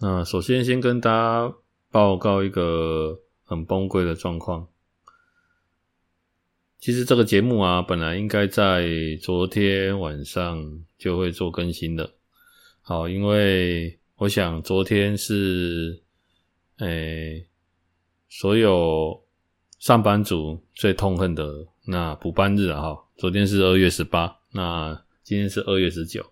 [0.00, 1.54] 那首先先跟大家
[1.90, 4.68] 报告一个很崩溃的状况。
[6.78, 8.88] 其实这个节目啊，本来应该在
[9.20, 12.12] 昨天晚上就会做更新的。
[12.80, 16.00] 好，因为我想昨天是
[16.76, 17.44] 诶、
[18.28, 19.20] 所有
[19.80, 22.80] 上班族最痛恨的那补班日啊。
[22.80, 26.24] 哈，昨天是二月十八，那今天是二月十九。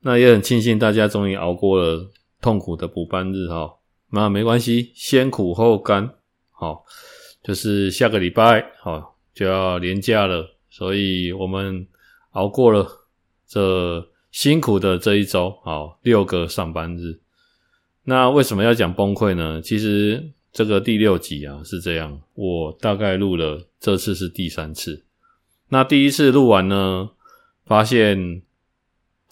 [0.00, 2.10] 那也很庆幸大家终于熬过了
[2.42, 3.76] 痛苦的补班日哈，
[4.10, 6.12] 那没关系，先苦后甘，
[6.50, 6.84] 好，
[7.42, 11.86] 就是下个礼拜好就要连假了，所以我们
[12.32, 13.06] 熬过了
[13.46, 17.20] 这辛苦的这一周，好，六个上班日。
[18.04, 19.62] 那为什么要讲崩溃呢？
[19.62, 25.04] 其实这个第六集啊是这样，我大概录了，这次是第三次。
[25.68, 27.10] 那第一次录完呢，
[27.64, 28.42] 发现。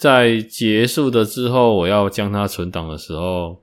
[0.01, 3.63] 在结束的之后，我要将它存档的时候，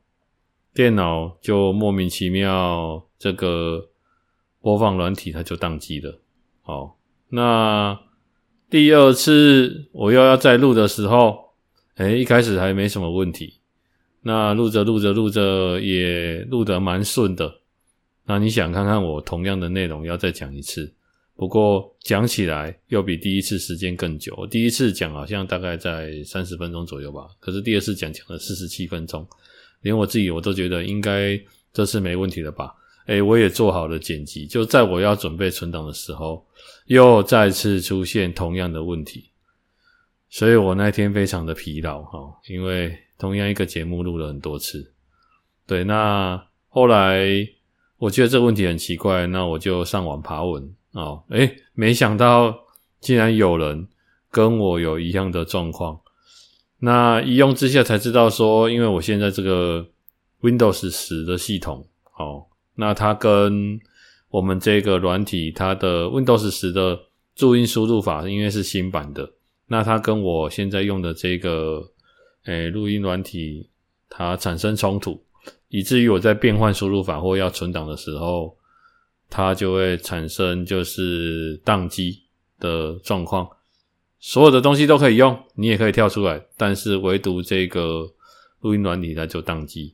[0.72, 3.90] 电脑就莫名其妙，这个
[4.62, 6.22] 播放软体它就宕机了。
[6.62, 7.00] 好，
[7.30, 8.00] 那
[8.70, 11.56] 第二次我又要再录的时候，
[11.96, 13.56] 诶，一开始还没什么问题，
[14.22, 17.62] 那录着录着录着也录得蛮顺的。
[18.28, 20.94] 那你想看看我同样的内容要再讲一次？
[21.38, 24.48] 不过讲起来又比第一次时间更久。
[24.48, 29.26] 第一次讲好像大概在三十分钟左右吧，可是第二次讲讲了四十七分钟，
[29.82, 31.40] 连我自己我都觉得应该
[31.72, 32.74] 这次没问题了吧？
[33.06, 36.44] 诶，我也做好了剪辑，就在我要准备存档的时候，
[36.88, 39.30] 又再次出现同样的问题，
[40.30, 44.92] 所以我那天非常的疲劳哈，因为同样一个节目录了很多次。
[45.68, 47.48] 对，那后来
[47.98, 50.74] 我觉得这个问题很奇怪，那我就上网爬文。
[50.94, 52.66] 哦，诶，没想到
[53.00, 53.88] 竟然有人
[54.32, 56.00] 跟我有一样的状况。
[56.80, 59.86] 那一用之下才知道说，因为我现在这个
[60.42, 61.86] Windows 10的系统，
[62.18, 62.46] 哦，
[62.76, 63.80] 那它跟
[64.30, 67.00] 我们这个软体，它的 Windows 10的
[67.36, 69.30] 注音输入法，因为是新版的，
[69.68, 71.92] 那它跟我现在用的这个
[72.46, 73.70] 诶录音软体，
[74.10, 75.22] 它产生冲突，
[75.70, 78.56] 以至于我在变换输入法或要存档的时候。
[79.30, 82.22] 它就会产生就是宕机
[82.60, 83.48] 的状况，
[84.20, 88.10] 所有的东西都可以用，你也可以跳出来，但是唯独这个
[88.62, 89.94] 录音软体它就宕机。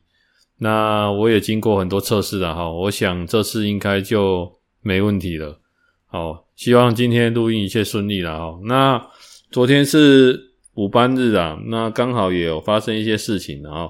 [0.60, 4.50] 那我也经过很多测试了哈，我想这次应该就
[4.82, 5.60] 没问题了。
[6.06, 8.60] 好，希望今天录音一切顺利了哈。
[8.66, 9.04] 那
[9.50, 10.40] 昨天是
[10.76, 13.90] 补班日啊，那刚好也有发生一些事情啊。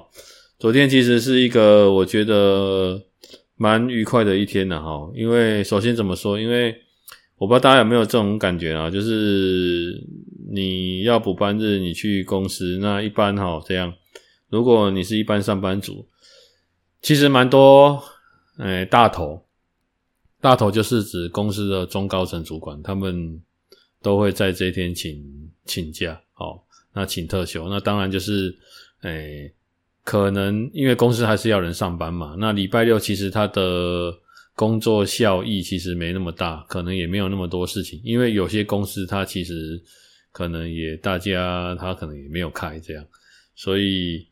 [0.58, 3.02] 昨天其实是一个我觉得。
[3.56, 6.40] 蛮愉快的一天的哈，因为首先怎么说？
[6.40, 6.74] 因为
[7.36, 10.02] 我不知道大家有没有这种感觉啊，就是
[10.50, 13.94] 你要补班日，你去公司，那一般哈这样，
[14.48, 16.06] 如果你是一般上班族，
[17.00, 18.02] 其实蛮多
[18.58, 19.44] 诶大头，
[20.40, 23.40] 大头就是指公司的中高层主管，他们
[24.02, 28.56] 都会在这一天请请假，好，那请特休，那当然就是
[29.02, 29.52] 诶。
[30.04, 34.14] 可能因为公司还是要人上班嘛，那礼拜六其实他的
[34.54, 38.00] 工作效益其实没那么大，可能也没有那么多事情。
[38.04, 39.82] 因为有些公司他其实
[40.30, 43.04] 可能也大家他可能也没有开这样，
[43.56, 44.26] 所以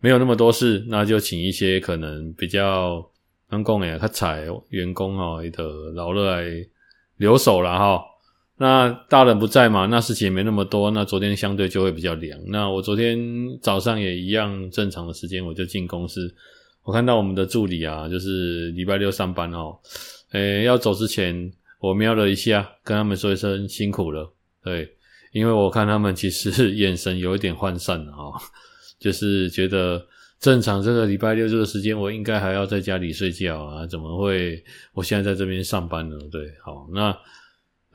[0.00, 3.04] 没有那么多事，那就请一些可能比较
[3.50, 6.46] 能工诶他采员工哦的劳乐来
[7.16, 8.00] 留守了哈。
[8.58, 12.40] 那大人不在嘛，那事情也没那么多，那昨天相对就会比较凉。
[12.46, 13.18] 那我昨天
[13.60, 16.34] 早上也一样正常的时间，我就进公司。
[16.82, 19.76] 我看到我们的助理啊，就是礼拜六上班哦，
[20.30, 24.32] 诶，要走之前我瞄了一下，跟他们说一声辛苦了。
[24.64, 24.90] 对，
[25.32, 28.32] 因为我看他们其实 眼神有一点涣散了哦，
[28.98, 30.02] 就是觉得
[30.40, 34.64] 正常这个礼拜六这个时间，我应该还要在家里睡觉啊，怎么会
[34.94, 36.16] 我现在在这边上班呢？
[36.32, 37.14] 对，好，那。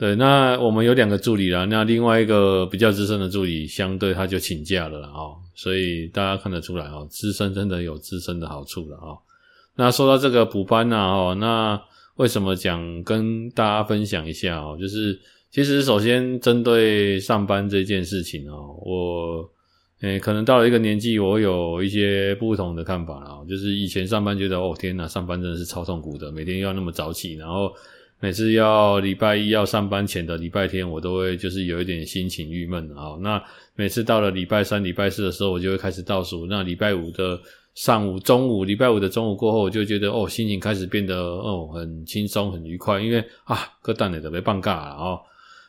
[0.02, 9.16] 对，那我们有两个助理啦，那另外一个比较资深的助理，相对他就请假了啦哦，所以大家看得出来哦，资深真的有资深的好处了哦。
[9.76, 11.80] 那说到这个补班呐哦，那
[12.16, 14.76] 为什么讲跟大家分享一下哦？
[14.76, 15.16] 就是
[15.52, 19.48] 其实首先针对上班这件事情哦，我
[20.00, 23.46] 诶，可能到了一个年纪，我有一些不同的看法了。
[23.48, 27.72] 就是以前上班觉得哦天呐，上班真的是超痛苦的，每天要那么早起，然后
[28.22, 33.18] 每次要礼拜一要上班前的礼拜天，我都会就是有一点心情郁闷啊。
[33.20, 33.42] 那
[33.74, 36.46] 每次到了礼拜三、礼拜四的时候，我就会开始倒数。
[36.46, 37.36] 那礼拜五的
[37.74, 45.18] 上午、中午，礼拜五的中午过后，我就觉得哦，心情开始变得哦很轻松、很愉快，因为啊，各单也都被放假了哦，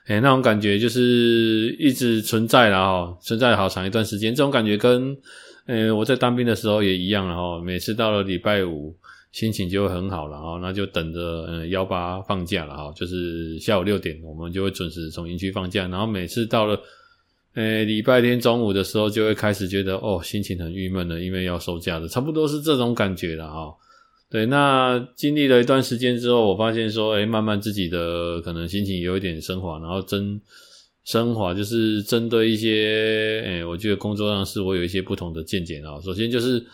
[0.05, 4.35] 诶，那种感觉就是一直存在了哦，存在了好长一段时间。
[4.35, 5.17] 这种感觉跟
[5.65, 8.95] 诶我在当兵的时候也一样了哦，每次到了礼拜五，
[9.33, 16.79] 心情就会很好了哦，那就等着嗯幺八放假了哈，就是下午六点，我们就会准时从营区放假，然后每次到了。
[17.55, 23.71] 诶，礼拜天中午的时候就会开始觉得哦，心情很郁闷了，因为要收假了，差不多是这种感觉了哈。
[24.27, 30.41] 对，那经历了一段时间之后，我发现说，诶，慢慢自己的可能心情有一点升华，然后真
[31.05, 36.01] 升华就是针对一些，诶，我觉得工作上是我有一些不同的见解啊。
[36.01, 36.65] 首先就是，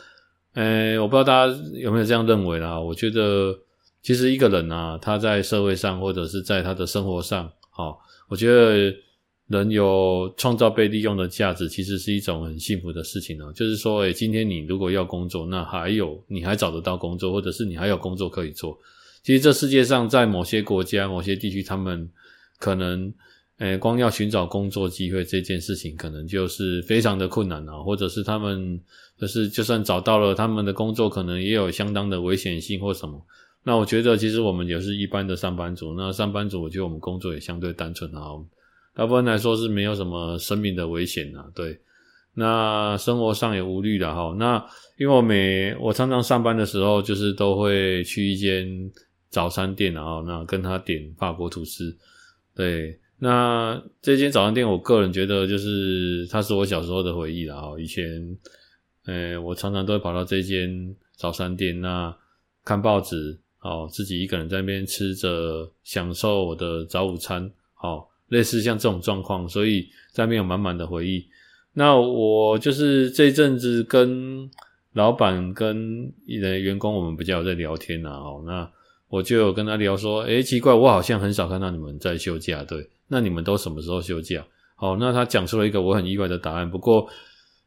[0.53, 2.79] 诶，我不知道大家有没有这样认为啦。
[2.79, 3.57] 我觉得
[4.01, 8.95] 其实一个人啊，他在社会上或者是在他的生活上，好，我觉得。
[9.49, 13.51] 人有创造被利用的价值，其实是一种很幸福的事情呢。
[13.55, 18.77] 就是说，诶，今天你如果要工作，那还有你还找得到工作，或者是你还有工作可以做。
[19.23, 22.07] 其实这世界上，在某些国家、某些地区，他们
[22.59, 23.11] 可能，
[23.57, 27.81] 诶，光要寻找工作机会这件事情，可能就是非常的困难啊。
[27.81, 28.79] 或者是他们，
[29.19, 33.19] 就是就算找到了他们的工作，可能也有相当的危险性或什么。
[33.63, 35.93] 那我觉得，其实我们也是一般的上班族。
[35.95, 38.21] 那上班族，我觉得我们工作也相对单纯啊。
[38.95, 41.79] 大部分来说是没有什么生命的危险啊，对。
[42.35, 44.33] 那生活上也无虑的哈。
[44.39, 44.65] 那
[44.97, 48.65] 因为我每我常常上班的时候，就是都会去一间
[49.29, 51.95] 早餐店，然后那跟他点法国吐司。
[52.55, 57.73] 对，那这间早餐店，我个人觉得就是它是我小时候的回忆了哈。
[57.77, 58.05] 以前，
[59.09, 62.15] 呃，我常常都会跑到这间早餐店，那
[62.63, 68.07] 看报纸，哦，自己一个人在那边吃着，享受我的早午餐，好。
[68.29, 71.25] 类似像这种状况，所以在那边有满满的回忆。
[71.73, 74.47] 那我就是这阵子跟
[74.93, 78.11] 老板跟一的员工，我们比较有在聊天啊。
[78.11, 78.71] 哦，那
[79.07, 82.87] 我就有跟他聊说，诶，奇怪，我好像很少看到你们在休假，对？
[83.07, 84.45] 那你们都什么时候休假？
[84.75, 86.69] 好，那他讲出了一个我很意外的答案。
[86.69, 87.09] 不过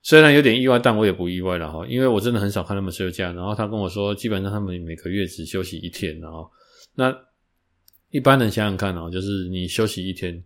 [0.03, 3.33] 虽然有点意外，但我也不意外了哈，因为我真的很少看他们休假。
[3.33, 6.19] 然后他跟我说，基本上他们每个月只休息一天。
[6.19, 6.51] 然后
[6.97, 7.17] 那
[8.11, 10.43] 一般人想想看哦，就是你休息一天。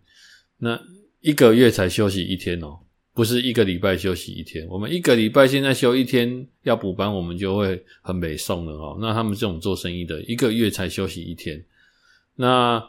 [0.59, 0.79] 那
[1.21, 2.77] 一个月才休息一天哦，
[3.13, 4.67] 不是一个礼拜休息一天。
[4.67, 8.97] 我们一个礼拜现在休一天要补班，我们就会很没送了哦。
[9.01, 11.63] 那他们这种做生意的，一个月才休息一天。
[12.35, 12.79] 那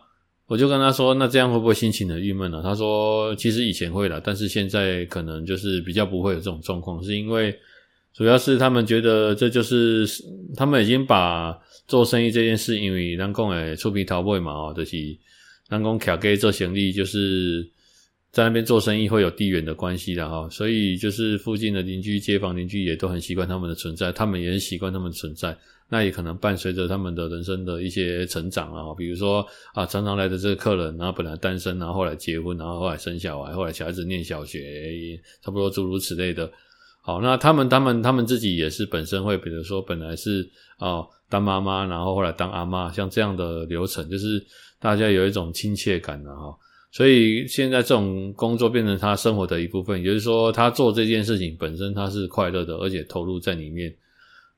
[0.48, 2.60] 我就跟他说，那这样会不会心情很郁闷呢？
[2.60, 7.56] 他说，其实以前会啦，但是现在可能就是比较不会有这种状况，是因为
[8.12, 10.04] 主要是他们觉得这就是
[10.56, 11.56] 他们已经把
[11.86, 14.96] 做生意这件事，因为人讲诶出皮头尾嘛哦，就是。
[15.70, 17.62] 南宫卡给做行李，就是
[18.32, 25.54] 在那边做生意会有地缘的关系的哈，所以就是附近的邻居、街坊邻居也都很习惯他们的存在，他们也很习惯他们的存在。
[25.88, 36.50] 那也可能伴随着他们的人生的一些成长啊，比如说啊，常常来的这个客人，然后本来单身，然后后来结婚，然后后来生小孩，后来小孩子念小学，差不多诸如此类的。
[37.00, 44.44] 好，那他们他们他们自己也是本身会，比如说本来是啊当妈妈，然后后来当阿妈，像这样的流程，就是。
[44.80, 46.56] 大家有一种亲切感了哈，
[46.92, 53.92] 所以现在这种工作变成他生活的一部分，也就是说，他做这件事情本身他是快乐的，而且投入在里面。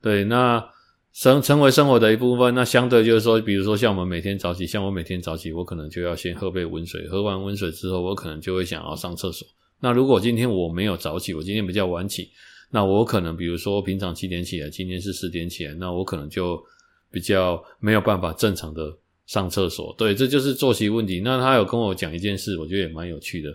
[0.02, 0.62] 对，那
[1.12, 9.46] 生成为生活的一部分，那相对就是说，比如说像我们每天早起，像我每天早起，我可能就要先喝杯温水，喝完温水之后，我可能就会想要上厕所。
[9.80, 12.30] 那如果今天我没有早起，我今天比较晚起，
[12.70, 16.62] 那我可能比如说平常七点起来，今天是四点起来，那我可能就
[17.10, 18.96] 比较没有办法正常的。
[19.26, 21.20] 上厕所，对，这就是作息问题。
[21.20, 23.48] 那他有跟我讲一件事，我觉得也蛮有趣的，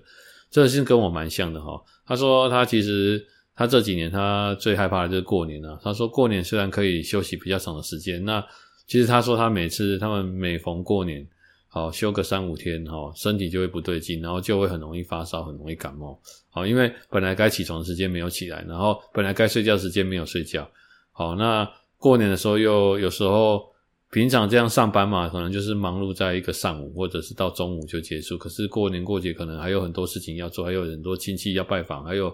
[0.50, 1.78] 这是跟我蛮像的哈。
[2.08, 3.22] 他说他其实
[3.56, 5.80] 他这几年他最害怕的就是过年了。
[5.84, 8.46] 他说过年虽然可以休息比较长的时间，那
[8.86, 11.26] 其实他说他每次他们每逢过年，
[11.68, 16.20] 好休个三五天哈，身体就会不对劲，然后就会很容易发烧，很容易感冒。
[16.50, 20.70] 好，因为本来该起床的时间没有起来，然后本来该睡觉的时间没有睡觉。
[21.12, 23.74] 好，那过年的时候又有时候。
[24.12, 28.38] 平常这样上班嘛，可能就是忙碌在一个上午，或者是到中午就结束。
[28.38, 32.34] 可是过年过节可能还有很多事情要做，还有很多亲戚要拜访，还有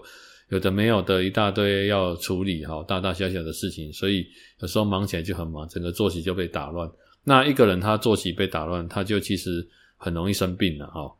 [0.52, 4.26] 有的没有的一大堆要处理哈，大大小小的事情，所以
[4.60, 6.86] 有时候忙起来就很忙，整个作息就被打乱。
[7.24, 9.66] 那一个人他作息被打乱，他就其实
[9.96, 11.10] 很容易生病了哈。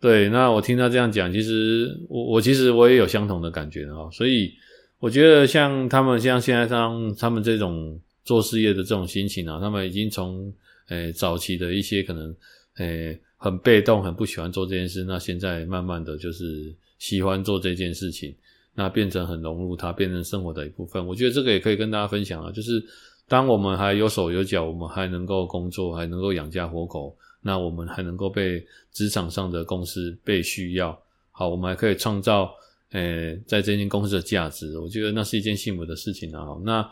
[0.00, 4.52] 对，那我听他这样讲，其实我我其实我也有相同的感觉哈，所以
[5.00, 10.54] 我觉得像他们像现在像他们这种做事业的这种心情啊，他们已经从
[10.88, 12.32] 诶早期的一些可能
[12.76, 18.32] 诶很被动、很不喜欢做这件事，那现在慢慢的就是喜欢做这件事情，
[18.74, 21.06] 那变成很融入它，变成生活的一部分。
[21.06, 22.82] 我觉得这个也可以跟大家分享啊，就是
[23.28, 27.16] 当我们还有手有脚，我们还能够工作，还能够养家活口。
[27.44, 30.96] 那我们还能够被职场上的公司被需要，
[31.32, 32.54] 好，我们还可以创造，
[32.92, 36.46] 诶、在这间公司的价值，我觉得那是一件幸福的事情啊。
[36.64, 36.88] 那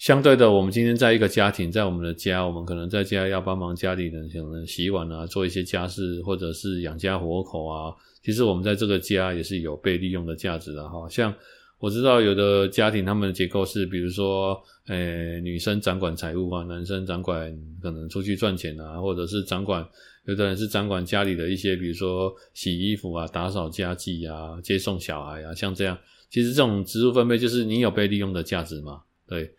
[0.00, 7.94] 相对的，我们今天在一个家庭，在我们的家，我们可能在家要帮忙家里人，可能洗碗啊，做一些家事，或者是养家活口啊。
[8.22, 11.32] 其实我们在这个家也是有被利用的价值的哈，像。
[11.78, 19.86] 我知道有的家庭他们的结构是，比如说，诶、女生掌管财务啊，男生掌管可能出去赚钱啊，或者是掌管，
[20.26, 25.98] 有的人是掌管家里的一些，比如说洗衣服啊、打扫家计啊、接送小孩啊，像这样。
[26.28, 29.50] 其实这种职务分配就是你有被利用的价值嘛，对。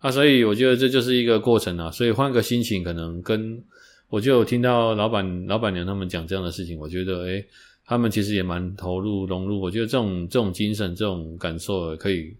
[0.00, 1.90] 啊，所以我觉得这就是一个过程啊。
[1.90, 3.62] 所以换个心情，可能跟
[4.08, 7.46] 我就有听到老板、老板娘他们讲这样的事情，我觉得，诶、
[7.86, 12.34] 他们其实也蛮投入融入，我觉得这种这种精神、这种感受可以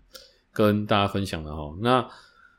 [0.52, 1.72] 跟大家分享的哈。
[1.80, 2.04] 那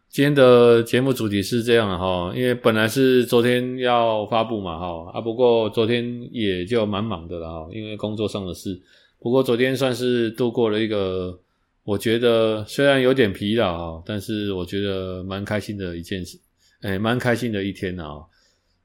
[0.09, 8.79] 今天的节目主题是这样的哈，因为本来是昨天要发布嘛哈啊，不过昨天也就蛮忙的了哈，因为工作上的事。
[9.19, 11.39] 不过昨天算是度过了一个，
[11.83, 16.39] 我觉得虽然有点疲劳，但是我觉得蛮开心的一件事，
[16.81, 18.23] 诶，蛮开心的一天啊。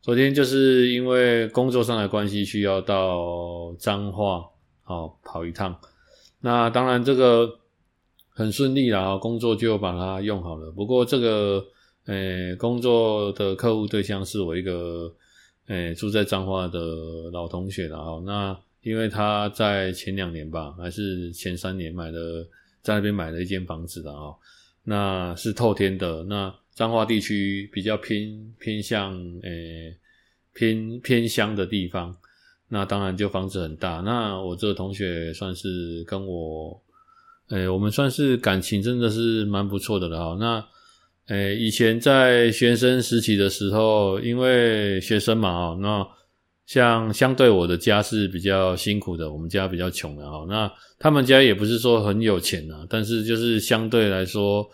[0.01, 4.45] 昨天就是因为工作上的关系，需要到彰化
[4.83, 5.79] 好跑一趟。
[6.41, 7.59] 那当然这个
[8.31, 10.71] 很顺利啦，工作就把它用好了。
[10.71, 11.65] 不过这个
[12.07, 15.13] 诶工作的客户对象是我一个
[15.67, 16.79] 诶住在彰化的
[17.33, 18.23] 老同学了啊。
[18.25, 22.47] 那因为他在前两年吧，还是前三年买了
[22.87, 24.33] 在那边买了一间房子的啊。
[24.85, 26.55] 那是透天的那。
[26.77, 29.97] 彰化地区比较偏偏向诶、
[30.53, 32.15] 偏偏乡的地方，
[32.69, 34.03] 那当然就房子很大。
[34.05, 36.79] 那我这个同学算是跟我
[37.49, 40.37] 诶、我们算是感情真的是蛮不错的了。
[40.39, 40.63] 那
[41.29, 46.07] 诶、以前在学生时期的时候，因为学生嘛啊，那
[46.67, 50.45] 像相对我的家是比较辛苦的，我们家比较穷的哈。
[50.49, 54.69] 那他们家也不是说很有钱啊，但是就是相对来说。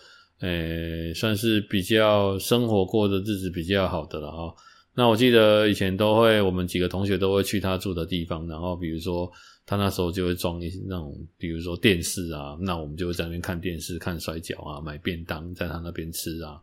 [0.45, 4.53] 诶、算是比较生活过的日子比较好的了哈。
[4.93, 9.31] 那我记得以前都会，我们几个同学都会去他住的地方，然后比如说
[9.65, 16.59] 他那时候就会装一那种，比如说电视啊，那我们就会在那边看电视、看摔跤啊，买便当在他那边吃啊。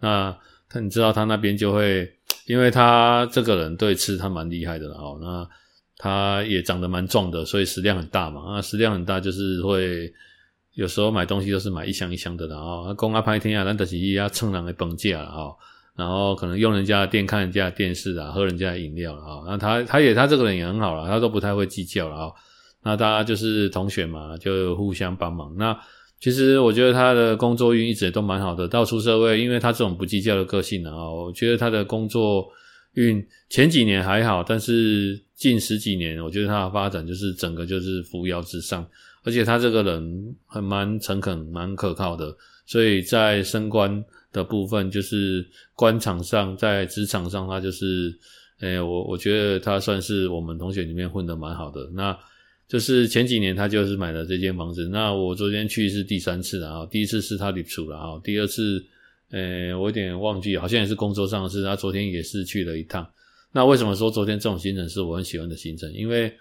[0.00, 0.34] 那
[0.66, 2.10] 他你知道他那边就会，
[2.48, 5.16] 因为他这个人对吃他蛮厉害的了哈。
[5.20, 5.48] 那
[5.96, 8.56] 他也长得蛮壮的，所以食量很大嘛。
[8.56, 10.12] 那食量很大就是会。
[10.74, 15.56] 有时候买东西都是买一箱一箱的，然后公阿拍天啊，咱就是要蹭人的本价了哈。
[15.96, 19.42] 然后可能用人家的店看人家的电视啊，喝人家的饮料了哈。
[19.44, 22.34] 那他他也他这个人也很好了，他都不太会计较了哈。
[22.84, 25.52] 那大家就是同学嘛，就互相帮忙。
[25.56, 25.76] 那
[26.20, 32.48] 其实我觉得他的工作运一直都蛮好的，到出社会，因为他这种不计较的个性啊，我觉得他的工作
[32.94, 38.86] 运前几年还好，但是近十几年，我觉得他的发展就是整个就是扶摇直上。
[39.24, 42.34] 而且他这个人还蛮诚恳、蛮可靠的，
[42.64, 48.16] 所以在升官的部分，就是官场上，在职场上，他就是，
[48.60, 51.90] 诶、欸，我我觉得他算是我们同学里面混得蛮好的。
[51.92, 52.16] 那
[52.68, 58.84] 就是前几年他就是买了这间房子，那我昨天去是第三次了啊，第一次是他领出了啊，第二次，
[59.30, 61.64] 诶、我有点忘记，好像也是工作上的事。
[61.64, 63.08] 他昨天也是去了一趟。
[63.52, 65.92] 那为什么说昨天这种行程是我很喜欢的行程？
[65.92, 66.32] 因为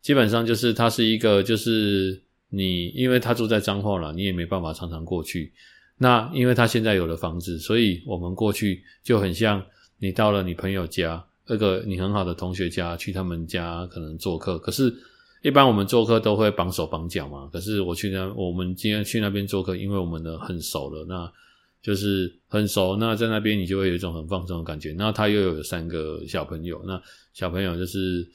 [0.00, 2.20] 基本上就是他是一个就是。
[2.50, 5.52] 你因为他住在彰化了，你也没办法常常过去。
[5.98, 9.60] 那因为他现在有了房子，所以我们过去就很像
[9.98, 14.56] 你到了你朋友家，那个你很好的同学家，去他们家可能做客。
[14.60, 14.94] 可是，
[15.44, 17.48] 一般我们做客都会绑手绑脚嘛。
[17.52, 21.32] 可是我去那，我们今天去那边做客，因为我们的很熟了，那
[21.80, 22.96] 就是很熟。
[22.96, 24.92] 那在那边你就会有一种很放松的感觉。
[24.98, 27.00] 那他又有三个小朋友，那
[27.32, 28.26] 小朋友就是。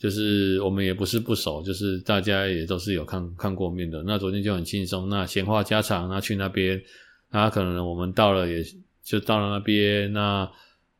[0.00, 4.00] 就是我们也不是不熟，就是大家也都是有看看过面的。
[4.06, 6.80] 那昨天就很轻松，那闲话家常，那去那边，
[7.32, 8.64] 那可能我们到了也
[9.02, 10.48] 就到了那边，那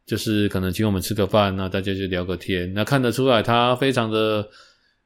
[0.04, 2.74] 就是可能请我们吃个饭，那大家就聊个天。
[2.74, 4.48] 那看得出来他非常的，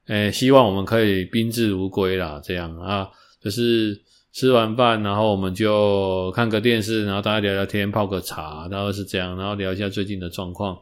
[0.07, 3.09] 诶、希望我们可以宾至如归啦，这样啊，
[3.41, 3.99] 就是
[4.33, 10.77] 吃完饭，然后我们就看个电视，然后大家聊聊天，泡个茶，然后是这样，然后聊一下最近的状况。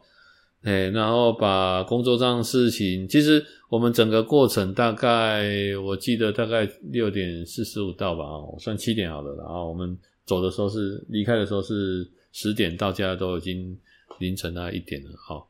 [0.62, 5.44] 哎，然后把工作上的事情，其实我们整个过程大概
[5.84, 13.78] 我记得大概六点四十五到吧，我算七点好了，然后我们走的时候是离开的时候是十点到家都已经
[14.18, 15.49] 凌晨大概一点了，好。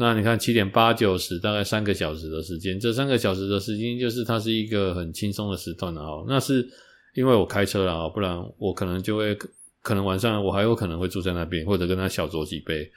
[0.00, 6.24] 那你看七点八九十，大概三个小时的时间，这三个小时的时间就是它是一个很轻松的时段了哦。
[6.28, 6.64] 那是
[7.14, 9.36] 因为我开车了啊，不然我可能就会
[9.82, 12.88] 可能晚上我还有可能会住在那边，或者跟他小酌几杯。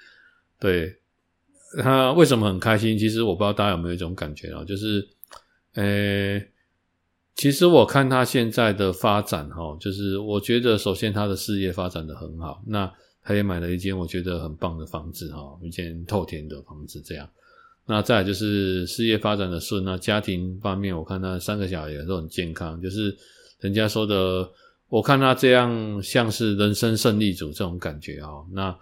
[0.60, 0.96] 对，
[1.82, 2.96] 他为什么很开心？
[2.96, 5.04] 其实我不知道大家有没有一种感觉啊，就是，
[5.74, 6.40] 呃，
[7.36, 12.94] 其实我看他现在的发展哈，就是我觉得首先他的事业发展得很好，那。
[13.24, 17.30] 他也买了一间我觉得很棒的房子哈，一间透天的房子这样。
[17.86, 23.16] 那再就是事业发展的顺，那家庭方面我看他三个小孩也都很健康，就是
[23.60, 24.50] 人家说的，
[24.88, 28.30] 我看他这样像是人生胜利组这种感觉啊。
[28.52, 28.76] 那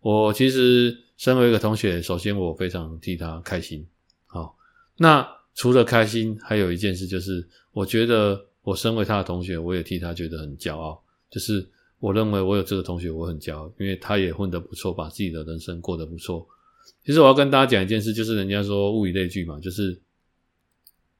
[0.00, 3.86] 我其实身为一个同学，首先我非常替他开心。
[4.26, 4.56] 好，
[4.96, 11.68] 那除了开心，还有一件事就是，我觉得我身为他的同学，我也替他觉得很骄傲，就是。
[12.02, 16.44] 我认为我有这个同学，我很骄傲，因为他也混得不错，把自己的人生过得不错。
[17.04, 19.96] 其实我要跟大家讲一件事，就是人家说物以类聚嘛，就是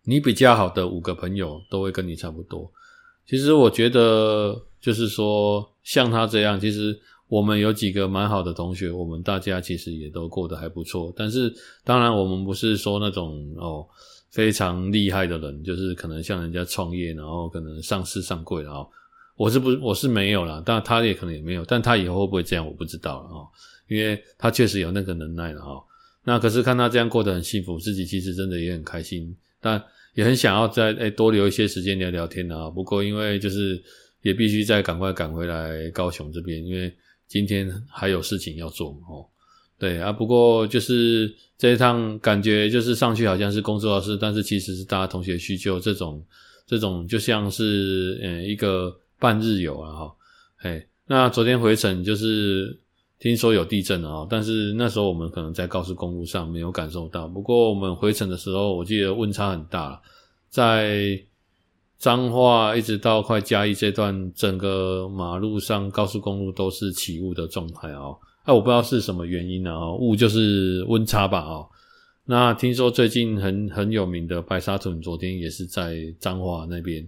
[0.02, 2.68] 你比较好的五个朋友都会跟你差不多。
[3.24, 6.98] 其实我觉得，就是说像他这样，其实
[7.28, 11.12] 我们有几个蛮好的同学，我们大家其实也都过得还不错。
[11.16, 13.86] 但是当然，我们不是说那种哦
[14.30, 18.90] 非常厉害的人，就是可能像人家创业，然后可能上市上柜，然后。
[19.42, 23.48] 我是不，我是没有啦，但他也可能也没有，但他以后会不会这样，我不知道了哈，
[23.88, 25.82] 因为他确实有那个能耐了哈。
[26.22, 29.82] 那可是看他这样过得很幸福，自己其实真的也很开心，但
[30.14, 32.70] 也很想要再诶多留一些时间聊聊天啊。
[32.70, 33.82] 不过因为就是
[34.22, 36.94] 也必须再赶快赶回来高雄这边，因为
[37.26, 38.90] 今天还有事情要做。
[39.10, 39.26] 哦，
[39.76, 46.24] 对啊，不过就是这一趟感觉就是上去好像是工作的事，但是其实是大家同学叙旧这种
[46.64, 48.96] 这种就像是嗯一个。
[49.22, 50.14] 半日游啊哈，
[50.62, 52.76] 哎，那昨天回程就是
[53.20, 57.28] 听说有地震了啊，但是那时候我们可能在高速公路上没有感受到。
[57.28, 60.02] 不过我们回程的时候，我记得温差很大，
[60.48, 61.16] 在
[61.98, 68.10] 彰化一直到快嘉义这段，整个马路上高速公路都是起雾的状态啊。
[68.42, 71.62] 哎，我不知道是什么原因啊，雾就是温差吧啊。
[72.24, 77.06] 那听说最近很很有名的白沙屯，昨天也是在彰化那边。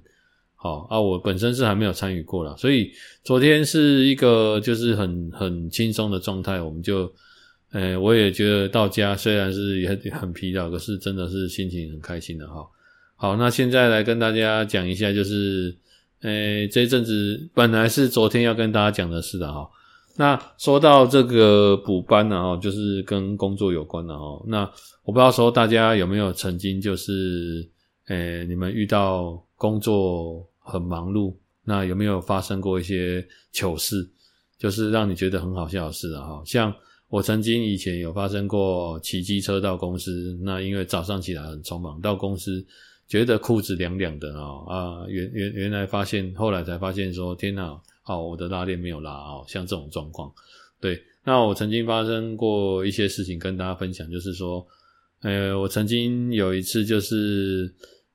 [0.65, 2.91] 好啊，我本身是还没有参与过啦，所以
[3.23, 7.13] 昨天是一个就是很很轻松的状态，我们就，
[7.73, 12.67] 呃、我也觉得到家虽然是也很疲劳，可是真的是心情很开心的哈。
[13.15, 15.77] 好，那现在来跟大家讲一下，就是，
[16.23, 19.69] 呃、这一阵子本来是昨天要跟大家讲的事的哈。
[20.17, 24.43] 那说到这个补班呢，哈，就是跟工作有关的哈。
[24.47, 24.63] 那
[25.03, 27.69] 我不知道说大家有没有曾经就是，
[28.09, 30.49] 呃、你们遇到工作。
[30.65, 34.09] 很忙碌，那有没有发生过一些糗事，
[34.59, 36.43] 就是让你觉得很好笑的事啊？
[36.47, 36.75] 像
[37.09, 42.65] 我曾经以前有发生过骑机车到公司，那因为早上起来很匆忙，到公司
[43.07, 50.33] 觉得裤子凉凉的啊啊，原原原来发现，后来才发现说，天哪，哦，我的拉链没有拉哦，像这种状况，
[50.81, 54.67] 对，那我曾经发生过一些事情跟大家分享，就是说，
[55.21, 57.73] 呃，我曾经有一次就是。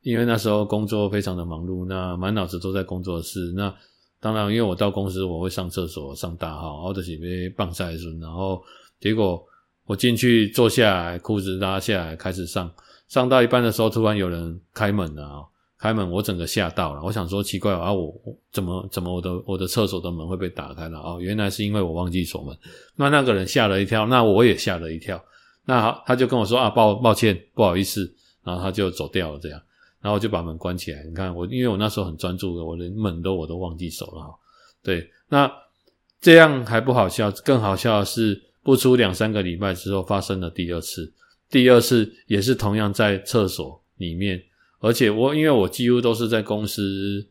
[0.09, 3.51] 因为那时候工作非常的忙碌，那满脑子都在工作室。
[3.55, 3.73] 那
[4.19, 8.19] 当然，因为我到公司我会上厕所、上大号，或者是被棒赛孙。
[8.19, 8.61] 然后
[8.99, 9.41] 结果
[9.85, 12.69] 我进去坐下来，裤子拉下来开始上，
[13.07, 15.43] 上到一半的时候，突然有人开门了啊！
[15.77, 17.01] 开门，我整个吓到了。
[17.01, 18.13] 我想说奇怪啊，我
[18.51, 21.17] 怎么怎么我的我的厕所的门会被打开了啊？
[21.19, 22.57] 原来是因为我忘记锁门。
[22.97, 25.23] 那那个人吓了一跳，那我也吓了一跳。
[25.65, 29.61] 那好，他就跟我说啊，抱抱歉，不好意思，然后他就走掉了，这样。
[30.01, 31.03] 然后我就把门关起来。
[31.03, 34.35] 你看我，因为我那时候很专注的，我连门都我都忘记锁了哈。
[34.81, 35.51] 对，那
[36.21, 41.11] 这样还不好笑，更好笑的是，不出两三个礼拜之后发生了第二次。
[41.49, 44.41] 第二次也是同样在厕所里面，
[44.79, 47.27] 而且我因为我几乎都是在公司，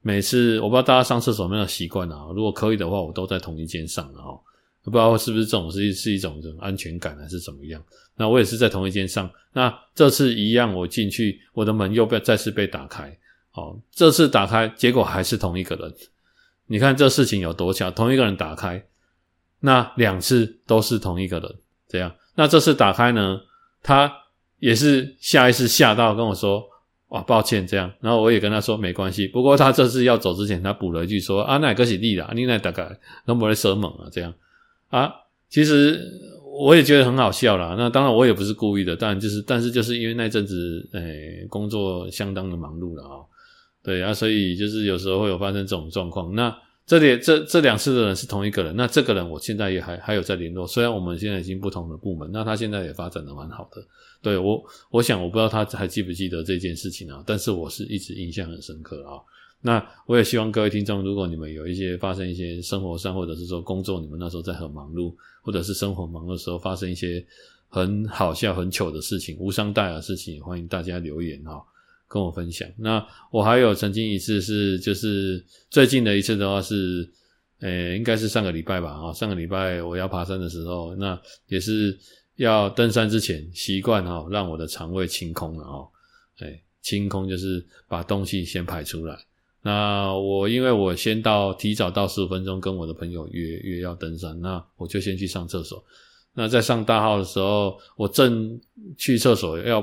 [0.00, 2.26] 每次我不知道大家上厕所有没有习惯啊？
[2.34, 4.38] 如果可以的话，我都在同一间上哈。
[4.84, 7.82] 不知道是不是这种是是一种这种安全感还是怎么样？
[8.16, 9.30] 那我也是在同一间上。
[9.52, 13.16] 那这次一样，我进去，我的门又被再次被打开。
[13.52, 15.94] 哦，这次打开，结果还是同一个人。
[16.66, 18.82] 你看这事情有多巧，同一个人打开，
[19.60, 21.54] 那两次都是同一个人。
[21.88, 23.40] 这样，那这次打开呢，
[23.82, 24.10] 他
[24.58, 26.64] 也是下意识吓到跟我说
[27.08, 29.28] ：“哇，抱歉。”这样，然后我也跟他说没关系。
[29.28, 34.32] 不过他这次要走之前，他补了一句说：“啊，那个是你啦，你那大概能不能蛇猛啊？”这样。
[34.92, 35.10] 啊，
[35.48, 35.98] 其实
[36.60, 37.74] 我也觉得很好笑啦。
[37.78, 43.24] 那当然我也不是故意的，但就是但是就是因为那阵子诶、工作相当的忙碌了啊、
[43.82, 46.34] 对啊，所以就是有时候会有发生这种状况。
[46.34, 53.82] 那这里这这两次的人是同一个人，那这个人我现在也还还有在联络，虽然我们现在已经不同的部门，那他现在也发展的蛮好的。
[54.20, 59.16] 对我，我想我不知道他还记不记得这件事情啊，但是我是一直印象很深刻啊。
[59.64, 67.24] 那我也希望各位听众，如果你们有一些发生一些生活上，或者是说工作，你们那时候在很忙碌，或者是生活忙的时候发生一些
[67.68, 71.64] 很好笑、很糗的事情，无伤大雅的事情，欢迎大家留言哈，
[72.08, 72.68] 跟我分享。
[72.76, 77.08] 那我还有曾经一次是，就是最近的一次的话是，
[77.60, 81.96] 呃，应该是上个礼拜吧啊，上个礼拜我要爬山的时候，那也是
[82.34, 85.88] 要登山之前习惯哈，让我的肠胃清空了哦，
[86.40, 89.16] 哎，清空就是把东西先排出来。
[89.64, 95.82] 那我因为我先到，提早到十五分钟跟我的朋友约约要登山，那我就先去上厕所。
[96.34, 98.60] 那在上大号的时候，我正
[98.96, 99.80] 去厕所要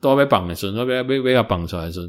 [0.00, 2.08] 都要被绑的时候，都要被被要绑出来的时候，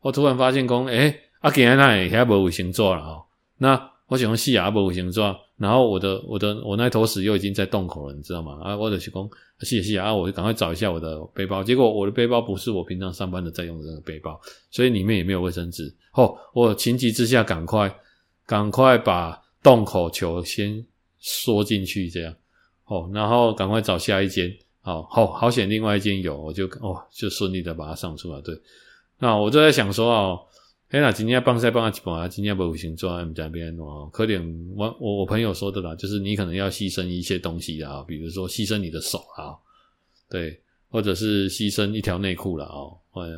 [0.00, 3.24] 我突然发现讲，诶、欸、啊，今天那里还无卫生纸了哦。
[3.56, 5.20] 那我想说系啊，无卫生纸，
[5.58, 8.58] 然后我的我的我那坨屎又已经在洞口了，你知道吗？
[8.62, 9.28] 啊，我就是工。
[9.62, 10.14] 谢谢啊！
[10.14, 14.40] 我就赶快找一下我的背包，结果我的背包不是我平常上班的在用的那个背包，
[14.70, 15.92] 所以里面也没有卫生纸。
[16.12, 17.92] 哦，我情急之下赶快
[18.46, 20.86] 赶快把洞口球先
[21.18, 22.32] 缩进去，这样
[22.86, 24.48] 哦，然后赶快找下一间。
[24.80, 28.40] 好好好险，另外一间有，我就哦就顺利的把它上出来。
[28.42, 28.54] 对，
[29.18, 30.40] 那我就在想说哦，
[30.90, 34.42] 哎那今天帮晒帮啊几把，今天不卫生纸在这边哦，可怜
[34.74, 39.52] 我我我朋友说的啦，就是你可能要牺牲一些东西啊，比如说牺牲你的手啊，
[40.30, 42.88] 对，或者是牺牲一条内裤了啊，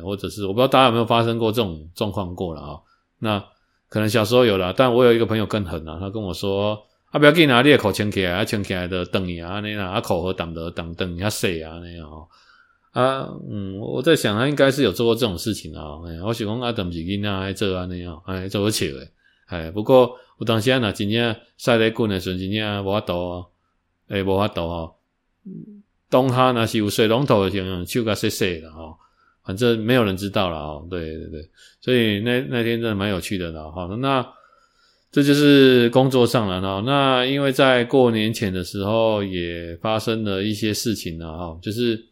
[0.01, 2.79] 或者是我不知道大家有没有发生过这种状况过了啊？
[3.19, 3.43] 那
[3.89, 12.07] 可能小时候有了，但我有一个朋友更狠啊，他跟我说啊，不要紧啊，你的口牵起来，啊牵起来的等你啊那样啊口和挡的挡等你啊谁啊那样。
[12.93, 16.01] 嗯，我在想他应该是有做过这种事情啊。
[16.05, 19.09] 哎，我想讲啊，等几个人还做啊那样，哎，做不起诶。
[19.45, 23.45] 哎，不过有当时啊，那真正晒得滚的时阵，真正无法度哦，
[24.09, 24.93] 哎，无法度哦。
[26.09, 28.97] 当下那是有水龙头的时候，手甲湿湿的哦。
[29.45, 30.85] 反正没有人知道了哦。
[30.89, 31.49] 对对对，
[31.79, 33.85] 所以那那天真的蛮有趣的了哈。
[34.01, 34.27] 那
[35.13, 36.83] 这就是工作上了哈。
[36.85, 42.03] 那因为在过年前的时候也发生了一些事情了哈，就是。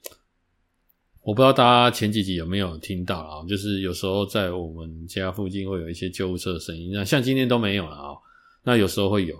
[1.21, 3.45] 我不知道大家前几集有没有听到啊？
[3.47, 8.15] 就是有时候在我们家附近会有一些救护车的声音，那像今天都没有了啊。
[8.63, 9.35] 那有时候会有。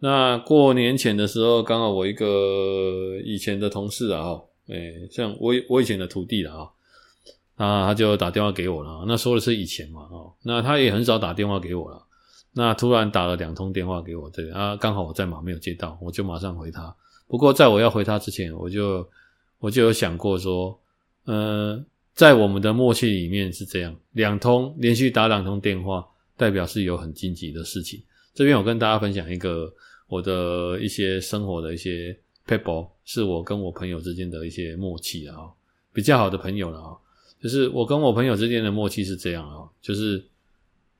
[0.00, 6.68] 那过年前的时候，刚好我一个以前的同事啊，诶，像我我以前的徒弟了啊，
[7.56, 9.04] 那他就打电话给我了。
[9.06, 12.02] 那说的是以前嘛，哦，那他也很少打电话给我了。
[12.52, 16.94] 那突然打了两通电话给我，对啊，刚好我在忙没有接到，我就马上回他。
[17.28, 19.08] 不过在我要回他之前，我就
[19.60, 20.78] 我就有想过说。
[21.24, 26.04] 呃，在我们的默契里面是这样，两通连续打两通电话，
[26.36, 28.02] 代表是有很紧急的事情。
[28.34, 29.72] 这边我跟大家分享一个
[30.08, 35.36] 我的一些生活的一些撇步，是我跟我朋友之间的一些默契啊，
[35.92, 36.96] 比较好的朋友了啊。
[37.40, 40.24] 就是我跟我朋友之间的默契是这样啊，就是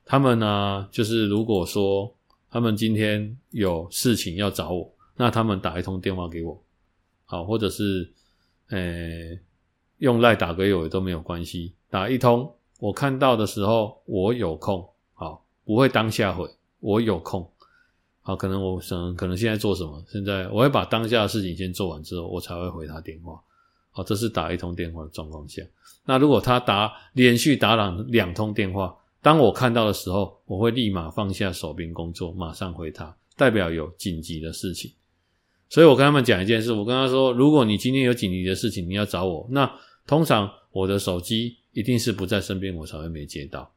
[0.05, 2.13] 他们呢，就是如果说
[2.49, 6.63] 他们今天有事情要找我，那他们打一通电话给我，
[7.25, 8.09] 好，或者是
[8.69, 9.37] 诶。
[10.03, 16.45] 用赖打给我也都没有关系，打一通，我看到的时候我有空，好，不会当下回，
[16.81, 17.49] 我有空，
[18.21, 23.41] 好，可能我想可能现在做什么，现在我会把当下的事情先做完之后，我才会回他电话，
[23.91, 25.63] 好，这是打一通电话的状况下。
[26.03, 34.91] 那如果他打连续打两两通电话，当我看到的时候，我会立马放下手边工作，马上回他，代表有紧急的事情。
[35.69, 39.73] 所以我跟他们讲一件事，我跟他说，如果你今天有紧急的事情，你要找我，那。
[40.05, 43.73] 通常我的手机一定是不在身边，我才会没接到，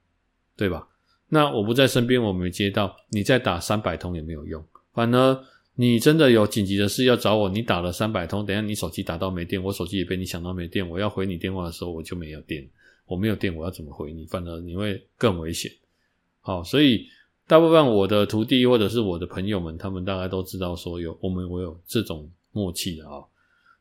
[0.57, 0.89] 对吧？
[1.29, 4.65] 那我不在身边，我没接到，你再打三百通也没有用。
[4.93, 12.69] 反而你真的有紧急的事要找我，你打了三百通，等下你手机打到没电，我手机也被你想到没电，我要回你电话的时候我就没有电，
[13.07, 14.25] 我没有电，我要怎么回你？
[14.27, 15.71] 反而你会更危险。
[16.41, 17.07] 好，所以
[17.47, 23.23] 大部分我的徒弟或者是我的朋友们，他们大概都知道说有我们我有这种默契的啊。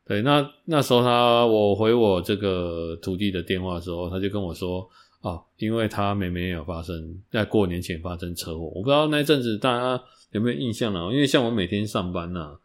[0.07, 4.87] 对，那那时候他我回我这个徒弟的电话的时候，他就跟我说
[5.21, 11.11] 啊，因为他妹妹有发生在过年前发生车祸，我不知道那阵子大家有没有印象啊？
[11.11, 12.55] 因为像我每天上班啊、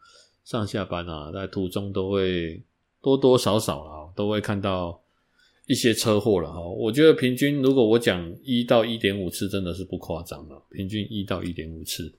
[0.45, 2.61] 上下班啊，在途中都会
[3.01, 5.01] 多多少少啊，都会看到
[5.65, 6.61] 一些车祸了哈。
[6.61, 12.13] 我觉得平均如果我讲一到一点五次，真的是不夸张了，平均一到一点五次。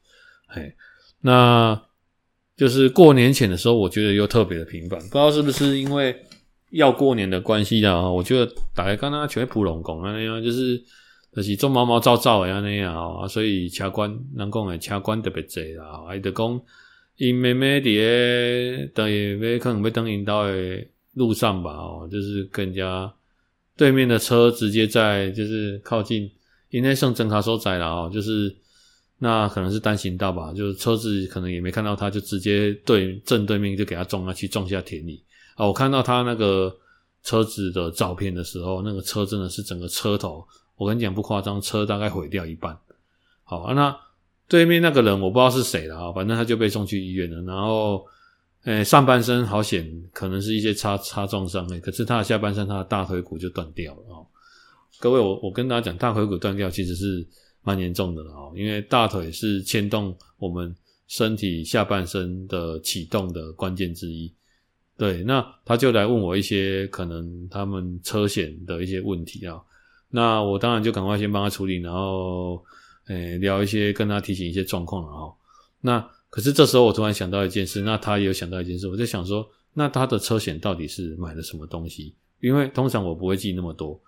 [0.49, 0.75] 嘿，
[1.21, 1.81] 那。
[2.55, 6.15] 就是过年前的时候，我觉得又特别的频繁，不知道是不是因为
[6.71, 8.09] 要过年的关系啊？
[8.09, 10.81] 我觉得大概刚刚全普龙宫啊那样，就是
[11.35, 16.61] 就是做毛毛躁躁的那样啊，所以车关人讲的车关特别济啦，还得讲
[17.17, 23.13] 因妹妹伫个等于要可能要等因到的路上吧，哦，就是更加
[23.77, 26.31] 对面的车直接在就是靠近，
[26.69, 28.55] 因为剩真卡所在了哦，就是。
[29.25, 35.23] 那可能是单行道吧，就是车子可能也没看到他，就直接对正对面就给他撞下去，撞下田里
[35.55, 35.65] 啊！
[35.65, 36.77] 我看到他那个
[37.23, 42.77] 车子的照片的时候，那个车真的是整个车头，我跟你讲不夸张，车大概毁掉一半。
[43.45, 43.97] 好，那
[44.49, 47.41] 对面那个人我不知道是谁了啊，反正他就被送去医院了。
[47.43, 48.05] 然后，
[48.65, 54.19] 诶、上半身好险，可能是一些擦擦撞伤诶，可是他的下半身，他的大腿骨就断掉了啊！
[54.99, 57.25] 各位，我我跟大家讲，大腿骨断掉其实是。
[57.63, 60.75] 蛮严重的了哦，因为大腿是牵动我们
[61.09, 64.33] 身体下半身的启动的关键之一。
[64.97, 69.61] 对，那他就来问我一些可能他们车险的一些问题啊。
[70.09, 72.63] 那我当然就赶快先帮他处理，然后
[73.07, 75.35] 诶聊一些跟他提醒一些状况了哈。
[75.81, 82.15] 那可是这时候我突然想到一件事，那他也有想到一件事，我在想说，那他的车险到底是买了什么东西？
[82.41, 84.01] 因为通常我不会记那么多。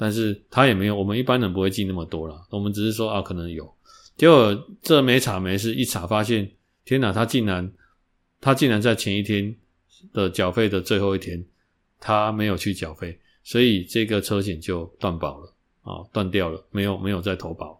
[0.00, 2.42] 但是他也没有，我们一般人不会记那么多啦。
[2.48, 3.70] 我们只是说啊，可能有。
[4.16, 6.50] 结果这没查没事，一查发现，
[6.86, 7.70] 天哪，他竟然，
[8.40, 9.54] 他竟然在前一天
[10.14, 11.44] 的缴费的最后一天，
[11.98, 17.78] 他没有去缴费，所以这个车险就断保了啊，断掉了，没有没有在投保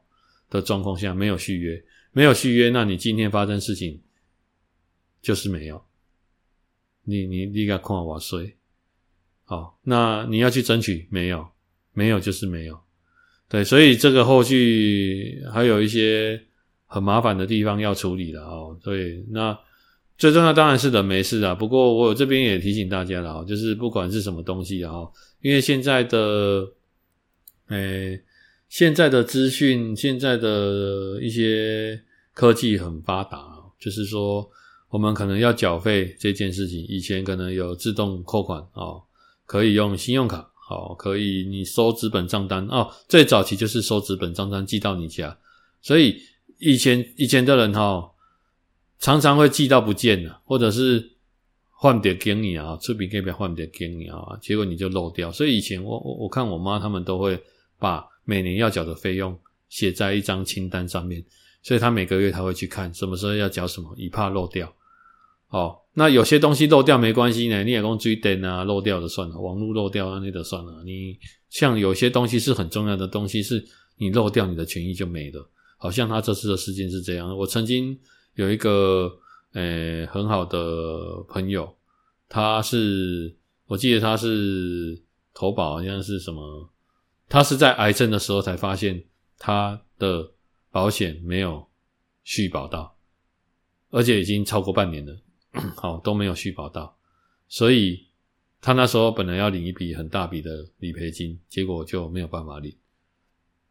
[0.51, 3.99] 的状况下，没有续约，没有续约，那你今天发生事情
[5.23, 5.83] 就是没有，
[7.05, 8.55] 你你你该看我衰，
[9.45, 11.49] 好，那你要去争取没有？
[12.01, 12.81] 没有就是没有，
[13.47, 16.41] 对，所以这个后续还有一些
[16.87, 18.75] 很麻烦的地方要处理了哦。
[18.83, 19.55] 所以那
[20.17, 21.55] 最重要当然是人没事啊。
[21.55, 24.93] 不过我这边也提醒大家了哦，就是不管是什么东西啊，
[25.43, 26.67] 因为现在的
[27.69, 28.19] 诶
[28.71, 32.01] 现在的资讯，现在的一些
[32.33, 33.39] 科技很发达，
[33.79, 34.49] 就是说
[34.89, 39.03] 我们可能要缴费这件事情，以前可能有自动扣款哦，
[39.45, 40.47] 可以用信用卡。
[40.71, 42.91] 哦，可以，你收资本账单哦。
[43.09, 45.37] 最早期就是收资本账单寄到你家，
[45.83, 46.23] 所以
[46.59, 48.11] 以前以前的人哈、哦，
[48.99, 51.17] 常常会寄到不见了，或者是
[51.71, 55.33] 换点给你啊，出笔给别换点给你啊，结果你就漏掉。
[55.33, 57.43] 所以以前我我我看我妈他们都会
[57.79, 59.37] 把每年要缴的费用
[59.69, 61.25] 写在一张清单上面，
[61.63, 64.73] 所以他每个月他会去看什么时候要缴什么，以怕漏掉。
[65.49, 70.83] 哦，那有些东西漏掉没关系呢，你也讲追电啊，漏掉的算了，网络漏掉，那就算了。
[70.85, 73.65] 你像有些东西是很重要的东西，是
[73.97, 75.51] 你漏掉，你的权益就没了。
[75.77, 77.37] 好像他这次的事件是这样。
[77.37, 77.99] 我曾经
[78.35, 79.11] 有一个
[79.53, 81.77] 呃、很好的朋友，
[82.29, 83.35] 他是
[83.67, 84.97] 我记得他是
[85.35, 86.71] 投保，好像是什么，
[87.29, 89.03] 他是在癌症的时候才发现
[89.39, 90.31] 他的
[90.71, 91.67] 保险没有
[92.23, 92.97] 续保到，
[93.91, 95.21] 而且已经超过半年了。
[95.77, 96.97] 好，都没有续保到，
[97.49, 98.07] 所以
[98.61, 102.75] 他那时候本来要领一笔很大笔的理赔金，结果就没有办法领。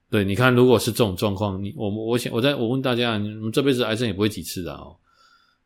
[0.09, 4.97] 对，你看，如果是这种状况，你我我想我在我问大家，你这辈子癌症也不会几次的哦。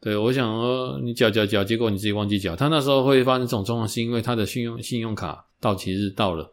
[0.02, 2.54] 对，我想说你缴缴缴，结果你自己忘记缴。
[2.56, 6.52] 他那时候会发生这种状况，是因为他的信用信用卡到期日到了，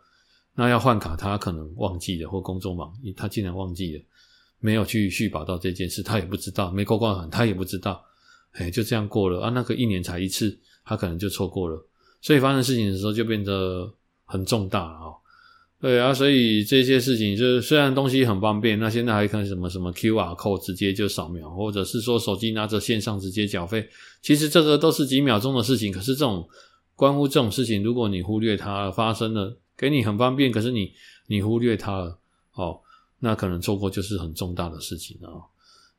[0.55, 4.05] 那要换卡，他可能忘记了或工作忙，他竟然忘记了，
[4.61, 8.01] 没有去续保到这件事，他也不知道，没过挂款，他也不知道。
[8.53, 9.51] 哎，就这样过了啊！
[9.51, 11.87] 那个一年才一次，他可能就错过了，
[12.21, 13.93] 所以发生事情的时候就变得
[14.25, 15.15] 很重大啊、哦。
[15.81, 23.89] 对啊，所以这些事情就是虽然东西很方便，那现在还看什么什么 QR code 直接就扫描，或者是说手机拿着线上直接缴费，
[24.21, 25.91] 其实这个都是几秒钟的事情。
[25.91, 26.47] 可是这种
[26.95, 30.93] 关乎这种事情，如果你忽略它发生了，给你很方便，可是你
[31.29, 32.19] 你忽略它了，
[32.53, 32.79] 哦，
[33.21, 35.45] 那可能错过就是很重大的事情啊、哦。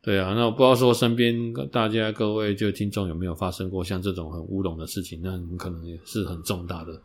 [0.03, 5.21] 对啊，那我不知道说身边大家各位就听众有没有发生过像这种很乌龙的事情？
[5.21, 6.99] 那可能也是很重大的，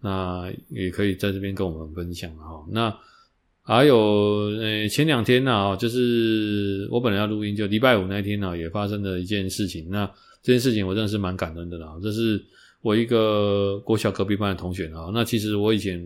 [0.00, 2.64] 那也可以在这边跟我们分享哈。
[2.70, 2.96] 那
[3.64, 3.96] 还有
[4.60, 9.90] 呃前两天呢，就是我本来要录音，就礼拜五那天呢，也发生了一件事情。
[9.90, 10.06] 那
[10.44, 11.98] 这件事情我真的是蛮感恩的啦。
[12.00, 12.40] 这是
[12.82, 15.10] 我一个国小隔壁班的同学啊。
[15.12, 16.00] 那其实我以前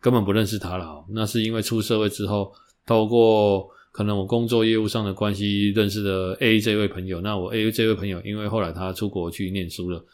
[0.00, 2.50] 根本不认识他了，那是因为出社会之后
[2.86, 3.68] 透过。
[3.92, 10.04] 可能我工作业务上的关系认识了 A 这位朋友，那我 A 这位朋友因为后来他出国去念书了，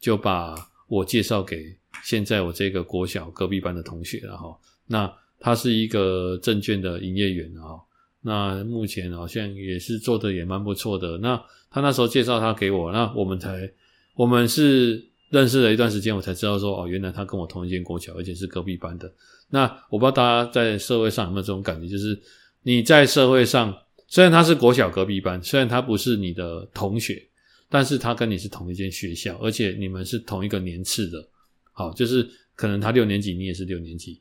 [0.00, 0.56] 就把
[0.88, 4.56] 我介绍给现在我这个国小隔壁班的同学了哈。
[4.86, 7.76] 那他是一个证券的营业员啊，
[8.22, 11.18] 那目前好像也是做的也蛮不错的。
[11.18, 13.70] 那他那时候介绍他给我，那我们才
[14.14, 19.12] 我们是认识了一段时间，我才知道说哦，原来他跟我同一间国小，而且是隔壁班的。
[19.50, 22.18] 那我不知道大家在社会上有没有这种感觉，就是
[22.66, 23.72] 你在社会上
[24.08, 27.24] 虽然他是国小隔壁班，虽然他不是你的同学，
[27.68, 31.24] 但是他跟你是同一间学校，而且你们是同一个年次的。
[31.70, 34.20] 好，就是可能他六年级，你也是六年级。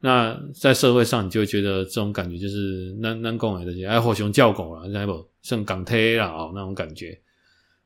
[0.00, 7.18] 那在社会上，你就会觉得这种感觉就是难难讲来的，哎，火熊叫狗了，那不像港铁啦哦，那种感觉。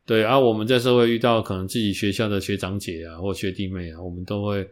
[0.05, 4.69] 对啊，我们在社会遇到可能自己学校的学长姐啊，或学弟妹啊，我们都会，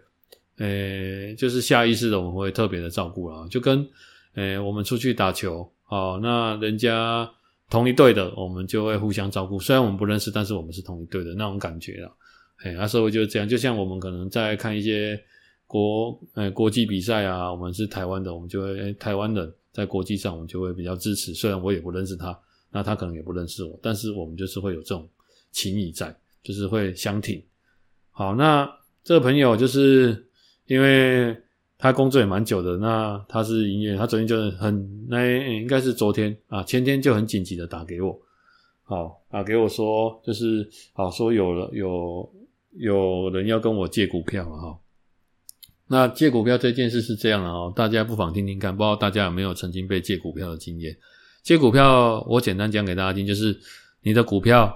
[0.58, 3.88] 呃、欸，就是下意识的我们会特别的照顾啊，就跟，
[4.34, 7.30] 呃、欸，我们出去打球，哦，那人家
[7.68, 9.58] 同一队的，我们就会互相照顾。
[9.58, 12.10] 虽然我们不认识，但是我们是同一队的那种感觉啦。
[12.64, 15.22] 哎、欸，啊，社会就这样，就像我们可能在看一些。
[15.70, 21.32] 国呃国际比赛啊，我们是台湾的，我们就会诶台湾人在国际上，我们就会比较支持。
[21.32, 22.36] 虽然我也不认识他，
[22.72, 25.08] 那他可能也不认识我，但是我们就是会有这种
[25.52, 26.12] 情谊在，
[26.42, 27.40] 就是会相挺。
[28.10, 28.68] 好，那
[29.04, 30.26] 这个朋友就是
[30.66, 31.40] 因为
[31.80, 38.20] 他工作也蛮久的，那他是营业，他昨天就很那应该是昨天啊，前天就很紧急的打给我，
[38.84, 42.30] 好打给我说就是好说有了有
[42.76, 44.78] 有人要跟我借股票哈。
[45.86, 50.96] 那借股票这件事是这样的哦，大家不妨听听看，不知道大家有没有曾经被借股票的经验？
[51.42, 53.58] 借股票，我简单讲给大家听，就是
[54.02, 54.72] 你的股票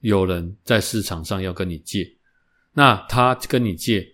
[0.00, 2.10] 有人在市场上要跟你借，
[2.72, 4.04] 那他跟你借，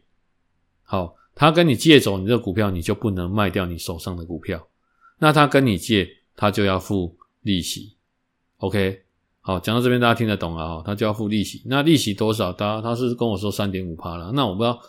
[0.82, 4.66] 好，他跟你借走你这股票，你就不能卖掉你手上的股票。
[5.18, 7.94] 那他跟你借，他就要付利息。
[8.58, 9.02] OK，
[9.40, 10.82] 好，讲到这边大家听得懂了啊？
[10.84, 12.52] 他就要付利息，那利息多少？
[12.52, 14.80] 他他是跟我说三点五趴了，那我不知道。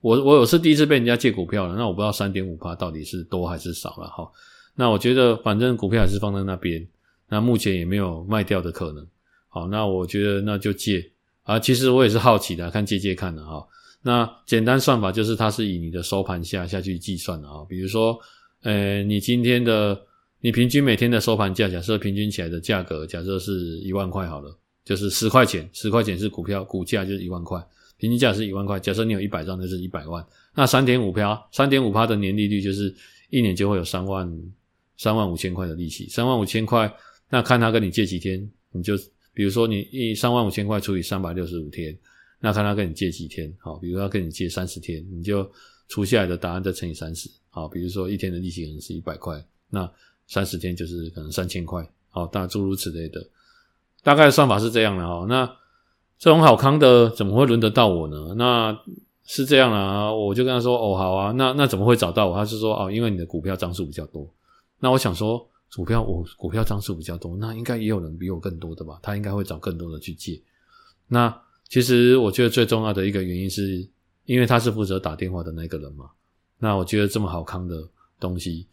[0.00, 4.28] 我我有次第一次被人家借股票了，那我不知道三点五趴到底是多还是少了哈。
[4.74, 6.84] 那我觉得反正股票还是放在那边，
[7.28, 9.06] 那目前也没有卖掉的可能。
[9.48, 11.08] 好，那我觉得那就借
[11.44, 11.56] 啊。
[11.56, 13.64] 其实我也是好奇的，看借借看的哈。
[14.02, 17.64] 那简单算法就是它是以你的收盘价下去计算的啊。
[17.68, 18.18] 比如说，
[18.62, 20.00] 呃，你今天的
[20.40, 27.64] 你平均每天的收盘价，假设平均起来的价格，假设是一万块好了，就是十块钱，十块钱是股票股价就是一万块。
[27.98, 30.26] 平均价是一万块，假设你有一百张，就是一百万。
[30.56, 32.92] 那三点五趴，三点五趴的年利率就是
[33.30, 34.28] 一年就会有三万
[34.96, 36.08] 三万五千块的利息。
[36.08, 36.92] 三万五千块，
[37.30, 38.94] 那看他跟你借几天，你就
[39.32, 41.96] 比如说你一三万五千块除以三百六十五天，
[42.42, 45.50] 那看他跟你借几天，好，比如他跟你借三十天，你就
[45.88, 49.90] 除下来的答案再乘以三十，好，比如说一天的利息可能是一百块，那
[50.26, 53.26] 三十天就是可能三千块，好，大诸如此类的，
[54.02, 55.56] 大概算法是这样的哈，那。
[56.18, 58.32] 这种好康的怎么会轮得到我呢？
[58.36, 58.72] 那
[59.24, 64.24] 是这样啊，我就跟他说：“哦，好啊，那那怎么会找到我？”他是说：“哦，因为你的股票张数比较多。”
[64.78, 69.00] 那我想说，股票我股票张数比较多，那应该也有人比我更多的吧？
[69.02, 70.40] 他应该会找更多的去借。
[71.08, 71.36] 那
[71.72, 73.88] 其实我觉得最重要的一个原因是，
[74.26, 76.04] 因为他是负责打电话的那个人嘛。
[76.58, 77.82] 那我觉得这么好康的
[78.20, 78.66] 东西，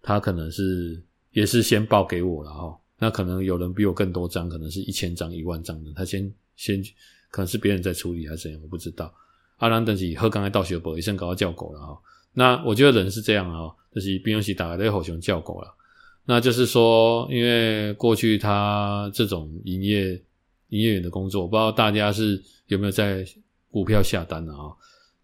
[0.00, 0.98] 他可能是
[1.32, 2.74] 也是先报给我了哈。
[2.98, 6.32] 那可能有人比我更多张，可能是一千张、一万张的，他先。
[6.56, 6.82] 先
[7.30, 9.12] 可能是别人在处理还是怎样，我不知道。
[9.58, 12.00] 阿兰等是喝刚才倒血宝，医生搞到叫狗了哈。
[12.32, 15.68] 那我觉得人是这样啊，就是不用去打雷吼熊叫狗了。
[16.24, 20.18] 那就是说，因为过去他这种营业
[20.76, 23.24] 营业员的工作，不知道大家是有没有在
[23.70, 24.70] 股票下单的啊？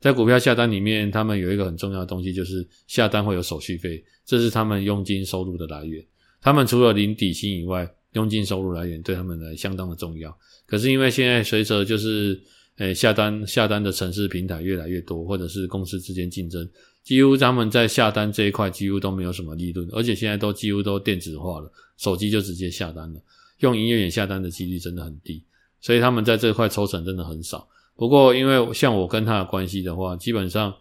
[0.01, 6.05] 在股票下单里面，他们有一个很重要的东西，就是下单会有手续费，这是他们佣金收入的来源。
[6.41, 10.37] 他们除了领底薪以外，佣金收入来源对他们来相当的重要。
[10.67, 12.41] 可是因为现在随着就是，
[12.79, 16.69] 诶下单下单的城市平台越来越多，或者是公司之间竞争，
[17.05, 23.21] 几乎他们在下单这一块几乎都没有什么利润，而且现在都几乎都电子化了，手机就直接下单了，
[23.63, 25.43] 用营业员下单的几率真的很低，
[25.81, 27.67] 所以他们在这块抽成真的很少。
[27.97, 30.73] 不过因为像我跟他的关系的话，基本上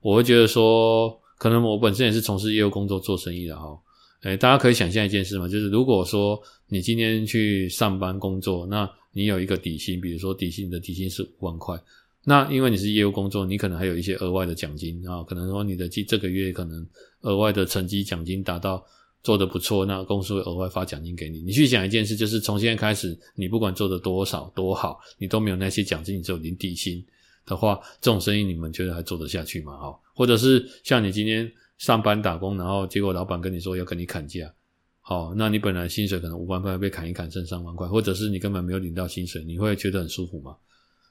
[0.00, 3.78] 我会觉得说，可能我本身也是从事业务工作做生意的哈。
[4.22, 11.78] 诶大家可以想象一件事嘛，就是如果说你今天去上班工作，那你有一个底薪，比如说底薪的底薪是五万块，
[12.24, 16.86] 那因为你是业务工作，你可能还有一些额外的奖金啊，可能说你的这这个月可能
[17.22, 18.84] 额外的成绩奖金达到
[19.22, 21.40] 做得不错，那公司会额外发奖金给你。
[21.40, 27.04] 你去想一件事，就是从现在开始，你不管做得多少多好，你都没有那些奖金，你只有领底薪
[27.46, 29.76] 的话，这种生意你们觉得还做得下去吗？
[29.76, 31.50] 哈，或者是像你今天。
[31.80, 34.52] 上班打工，然后结果老板跟你说要跟你砍价，
[35.00, 40.54] 好，那你本来薪水可能五万块被砍一砍剩三万块，或者是你根本没有领到薪水，你会觉得很舒服吗？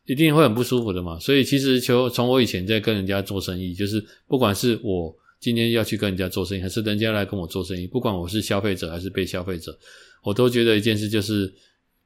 [0.05, 1.18] 一定会很不舒服的嘛。
[1.18, 9.78] 所以其实就从我以前在跟人家做生意，就是不管是我今天要去跟人家做生意，还是人家来跟我做生意，不管我是消费者还是被消费者，
[10.24, 11.54] 我都觉得一件事就是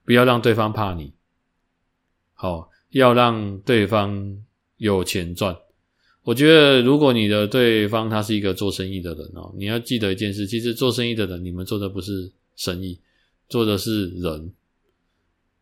[0.06, 1.14] 不要让对方怕你，
[2.34, 4.38] 好，要让对方
[4.78, 5.58] 有钱赚。
[6.24, 13.00] 我觉得，如果你的对方他是一个做生意的人哦，你要记得一件事，其实做生意的人，你们做的不是生意，
[13.50, 14.54] 做的是人，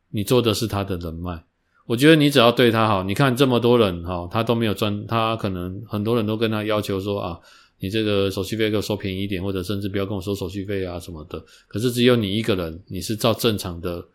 [0.09, 1.43] 你做的是他的人脉。
[1.87, 7.39] 我觉得你只要对他好，你看这么多人哈，他都没有赚，他可能很多人都跟他要求说啊，
[7.81, 11.43] 你这个手续费给我收便宜一点，或者甚至不要跟我收手续费啊什么的。
[11.67, 14.07] 可是只有你一个人，你是照正常的，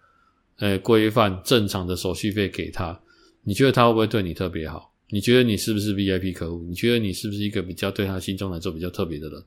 [0.59, 2.99] 呃，规范正常的手续费给他，
[3.43, 4.93] 你觉得他会不会对你特别好？
[5.11, 6.65] 你觉得你是不是 VIP 客户？
[6.69, 9.43] 你觉得你是不是一个比较对他心中来说比较特别的人？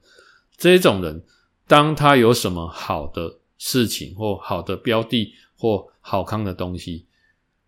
[0.57, 1.21] 这种人，
[1.67, 7.05] 当他有什么好的事情或好的标的或好康的东西，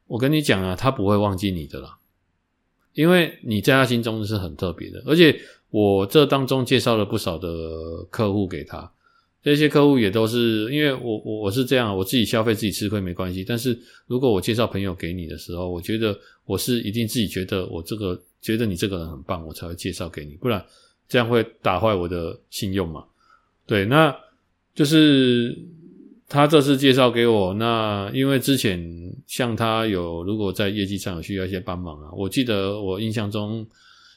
[0.07, 1.97] 我跟你讲啊，他不会忘记你的啦，
[2.93, 5.01] 因为你在他心中是很特别的。
[5.05, 5.39] 而且
[5.71, 8.91] 我这当中介绍了不少的客户给他。
[9.43, 13.43] 这些客户也都是因为我我我是这样，我自己消费自己吃亏没关系。
[13.43, 16.15] 但是如果我介绍朋友给你的时候，我觉得
[16.45, 20.63] 我是一定自己觉得我这个觉得你这个人很棒，我才会介绍给你，不然
[21.07, 23.03] 这样会打坏我的信用嘛。
[23.65, 24.15] 对，那
[24.75, 25.57] 就是
[26.29, 28.79] 他这次介绍给我，那因为之前
[29.25, 33.65] 像他有如果在业绩上有需要一些帮忙啊，我记得我印象中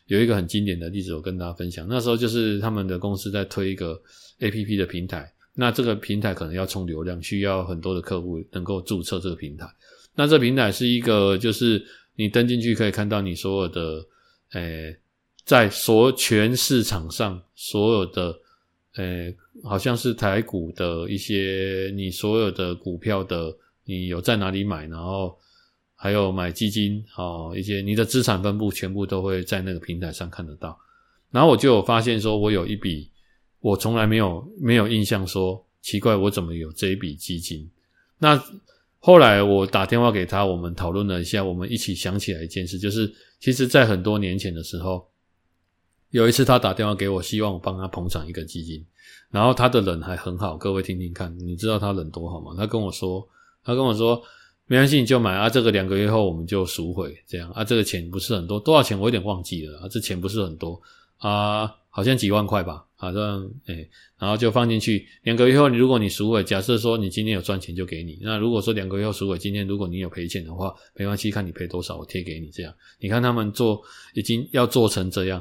[0.06, 4.00] 有一个很经典的例子，我跟大家分享，那时候就是他们的公司在推一个。
[4.40, 9.64] A P P 的平台，那这个平台可能要充流量，需要很多的客户能够注册这个平台。
[10.16, 11.82] 那这平台是一个，就是
[12.16, 14.04] 你登进去可以看到你所有的，
[14.54, 14.98] 诶、
[15.44, 18.36] 在所全市场上所有的，
[18.96, 25.38] 诶、好像是台股的一些你所有的股票的，你有在哪里买，然后
[26.04, 30.78] 还有买基金，哦，一些你的资产分布全部都会在那个平台上看得到。
[31.30, 33.10] 然后我就有发现说，我有一笔。
[33.60, 37.70] 我从来没有没有印象说奇怪，我怎么有这一笔基金？
[38.18, 38.38] 那
[38.98, 45.08] 后来我打电话给他，我们讨论了一下，我们一起想起来一件事，就是其实，在很多年前的时候，
[46.10, 48.84] 有一次他打电话给我，希望我帮他捧场一个基金，
[49.30, 52.54] 然后他的人还很好，各位听听看，你知道他人多好吗？
[52.58, 53.26] 他跟我说，
[53.64, 54.22] 他跟我说，
[54.66, 60.80] 没关系，你就买啊，这个两个月后我们就赎回，这样啊，这个钱不是很多，多少钱我有点忘记了啊，这钱不是很多
[61.18, 61.70] 啊。
[61.96, 63.88] 好像几万块吧，好像诶，
[64.18, 65.06] 然后就放进去。
[65.22, 68.18] 两个月后，你如果你赎回，假设说你今天有赚钱就给你。
[68.20, 72.50] 那如果说两个月后赎回，今天如果你有赔钱的话，没关系，看你赔多少，我贴给你。
[72.50, 73.80] 这样，你看他们做
[74.14, 75.40] 已经要做成这样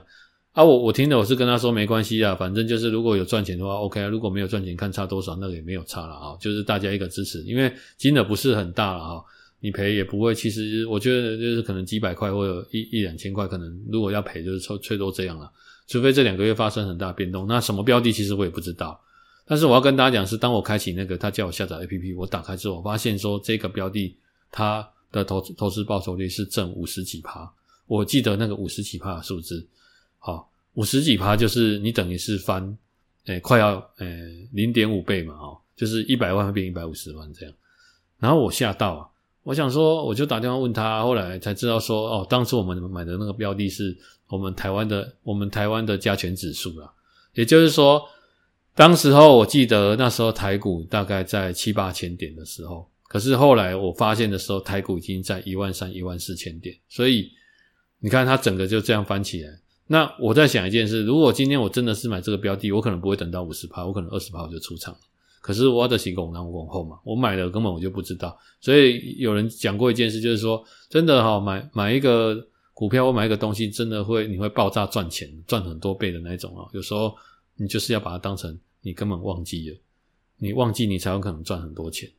[0.54, 0.64] 啊。
[0.64, 4.08] 我我听的我是跟他说没关系啊，反正就是如果有赚钱的话，OK 啊。
[4.08, 6.38] 如果没有赚钱，看差多少，那个也没有差了啊。
[6.40, 9.22] 就是大家一个支持，因为金额不是很大了啊，
[9.60, 10.34] 你赔也不会。
[10.34, 15.52] 其实我觉得就是可能几百块或者一一两千块，可能如果要赔就是最最多这样了。
[15.86, 19.00] 除非这两个月发生很大变动，那什么标的其实我也不知道。
[19.46, 24.16] 但是我要跟大家讲是，当我开启那个他叫我下载 APP，我打开之后，我发现说这个标的
[24.50, 27.52] 它的投资投资报酬率是正五十几趴。
[27.86, 29.68] 我记得那个五十几趴的数字，
[30.26, 32.78] 好，五十几趴就是你等于是翻，
[33.26, 37.54] 诶、快要诶零点五倍嘛，哦，就是一百万变一百五十万这样。
[38.20, 39.10] 然后我吓到啊，
[39.44, 43.98] 我想说，我就打电话问他，后来才知道说，哦，当时我们买的那个标的是。
[44.30, 46.92] 我们台湾的我们台湾的加权指数啊，
[47.36, 48.02] 也就是说，
[48.74, 57.32] 当时候我记得那时候台股大概在七八千点的时候，可是后来我发现的时候，台股已经在一万三、一万四千点，所以
[58.00, 59.52] 你看它整个就这样翻起来。
[59.88, 64.96] 那我在想一件事，如果今天我真的是买这个标的，我可能不会等到五十趴，我可能二十趴我就出场。
[65.42, 68.38] 可是我的行拱南拱后嘛，我买了根本我就不知道。
[68.62, 72.48] 所以有人讲过一件事，就是说真的哈，买买一个。
[72.76, 76.66] 股票，我买一个东西，真的会你会爆炸赚钱，赚很多倍的那种啊！
[76.74, 77.16] 有时候
[77.56, 79.78] 你就是要把它当成你根本忘记了，
[80.40, 82.10] 你忘记你才有可能赚很多钱。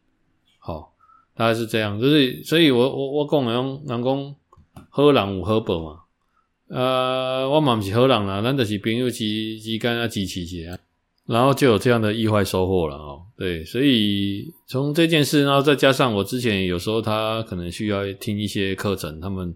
[0.60, 0.94] 好，
[1.34, 4.36] 大概是这样，就是所以我我我讲人人讲
[4.90, 6.02] 好人有好报嘛，
[6.74, 10.76] 呃，我嘛不是好人啦，咱就是朋友之之间啊支持一下，
[11.26, 13.22] 然后就有这样的意外收获了哦。
[13.38, 19.54] 对，所以从这件事，然后再加上我之前有时候他可能需要听一些课程，他们。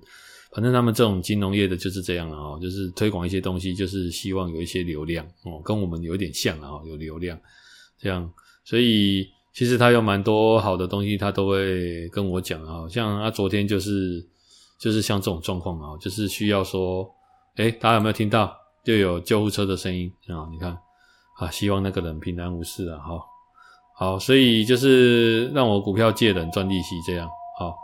[0.50, 7.38] 反正他们这种金融业的就是这样了哦，就是推广一些东西，就是希望有一些流量哦，跟我们有点像啊，有流量
[8.00, 8.28] 这样，
[8.64, 14.26] 所以其实他有蛮多好的东西，他都会跟我讲啊，像他昨天就是
[14.78, 17.08] 就是像这种状况啊，就是需要说，
[17.56, 18.56] 诶，大家有没有听到？
[18.84, 20.78] 就有救护车的声音啊，你看
[21.38, 23.26] 啊，希望那个人平安无事啊，好，
[23.94, 27.76] 好，所以就是让我股票借人赚利息这样，好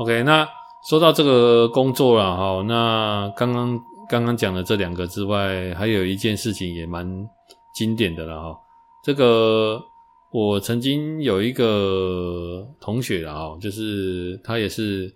[0.00, 0.48] ，OK，那。
[0.88, 3.78] 说到这个工作了哈，那刚刚
[4.08, 7.28] 刚刚讲的这两个之外，还有一件事情也蛮
[7.74, 8.58] 经典的了哈。
[9.02, 9.82] 这个
[10.30, 15.12] 我曾经有一个同学啊，就是他也是，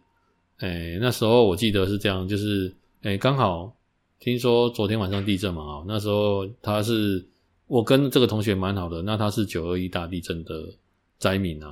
[0.59, 2.73] 诶，那时候我记得是这样，就是
[3.03, 3.77] 诶，刚好
[4.21, 7.25] 听说昨天晚上地震嘛啊，那时候他是
[7.67, 10.69] 我跟这个同学蛮好的，那他是九二一大地震的
[11.19, 11.69] 灾民啊，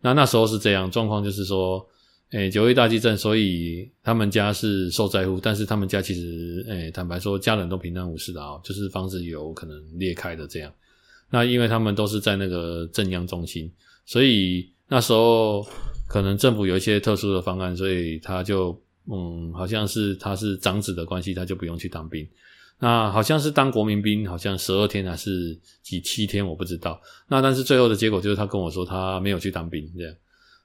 [0.00, 1.86] 那那时候是这样状况，就是说。
[2.32, 10.70] 诶，九二一大地震，所以他们家是受灾户，但是他们家其实，诶，坦白说，家人都平安无事的啊，就是房子有可能裂开的这样。
[11.30, 13.72] 那因为他们都是在那个震央中心，
[14.04, 15.66] 所以那时候
[16.08, 22.26] 可能政府有一些特殊的方案，所以他就，嗯，好像是他是长子的关系，他就不用去当兵。
[22.80, 27.00] 那好像是当国民兵，好像十二天还是几七天，我不知道。
[27.28, 30.14] 那但是最后的结果就是他跟我说，他没有去当兵这样。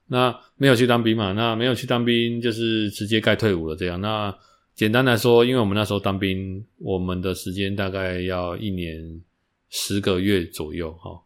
[0.07, 1.33] 那没有去当兵嘛？
[1.33, 3.99] 那没有去当兵，就是直接该退伍了这样。
[3.99, 4.33] 那
[4.75, 9.21] 简单来说，因为我们那时候当兵，我们的时间大概要一年
[9.69, 11.19] 十个月左右哈。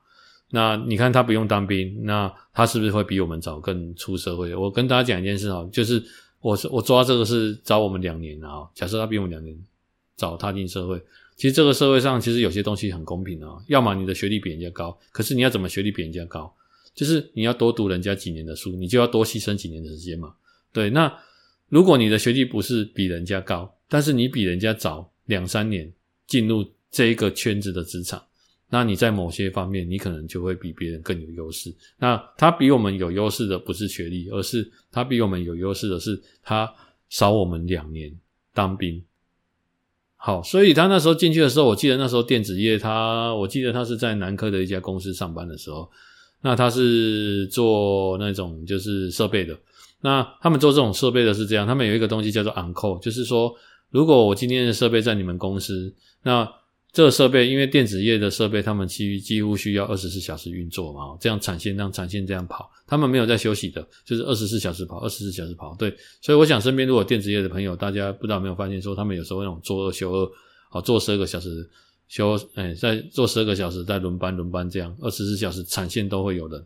[0.49, 4.55] 那你看他不用当兵，那他是不是会比我们早更出社会？
[4.55, 6.01] 我跟大家讲一件事哈，就是
[6.39, 8.67] 我是我抓这个是找我们两年啊。
[8.73, 9.57] 假设他比我们两年
[10.15, 10.97] 早踏进社会，
[11.35, 13.57] 其实这个社会上其实有些东西很公平啊。
[13.67, 16.53] 要么你的学历比人家高，可是你要怎么学历比人家高？
[16.95, 20.33] 就是你要多读人家几年的书，你就要多牺牲几年的时间嘛。
[20.73, 21.13] 对，那
[21.69, 25.91] 如果你的学历不是比人家高，但是你比人家早两三年
[26.25, 28.23] 进入这一个圈子的职场，
[28.69, 31.73] 那你在某些方面你可能就会比别人更有优势。
[31.97, 36.71] 那他比我们有优势的不是学历，而是他比我们有优势的是他
[37.09, 38.11] 少我们两年
[38.53, 39.03] 当兵。
[40.15, 45.89] 好，所以他那时候进去的时候，我记得那时候电子业他，我记得他是在南科的一家公司上班的时候。
[46.41, 49.57] 那他是做那种就是设备的，
[50.01, 53.53] 那他们做这种设备的是这样，他们有一个东西叫做 on call，就是说，
[53.89, 56.47] 如果我今天的设备在你们公司，那
[56.93, 70.31] 这个设备因为电子业的设备，他们几几乎需要二十四小时运作嘛，这样产线让产线这样跑，他们没有在休息的，就是二十四小时跑，二十四小时跑，对，所以我想身边如果电子业的朋友，大家不知道没有发现说，他们有时候那种做二休二，
[70.69, 71.69] 好做十二个小时。
[72.09, 76.65] 休，哎，在做十二个小时，再轮班轮班这样，二十四小时产线都会有人。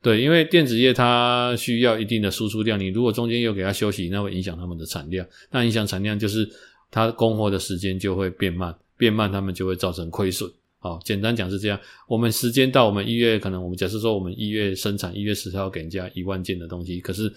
[0.00, 5.26] 对，因为电子业它需要一定的输出量，你如果中间又给它休息，那会影响他们的产量。
[5.50, 6.48] 那影响产量就是
[6.88, 10.50] 它供货的时间就会变慢，变慢他们就会造成亏损。
[10.78, 11.80] 好，简单讲是这样。
[12.06, 17.32] 我们时间到，我们一月可能我们假设说我们一月生产，一月十号给人家一万件的东西，可是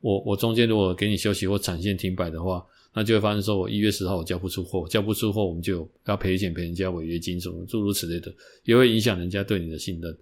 [0.00, 2.64] 我我中间如果给你休息或产线停摆的话。
[2.96, 10.16] 那就会发生说，我一月十号我交不出货，交不出货，我们就要赔钱赔人家违约金什么诸如此类的，也会影响人家对你的信任。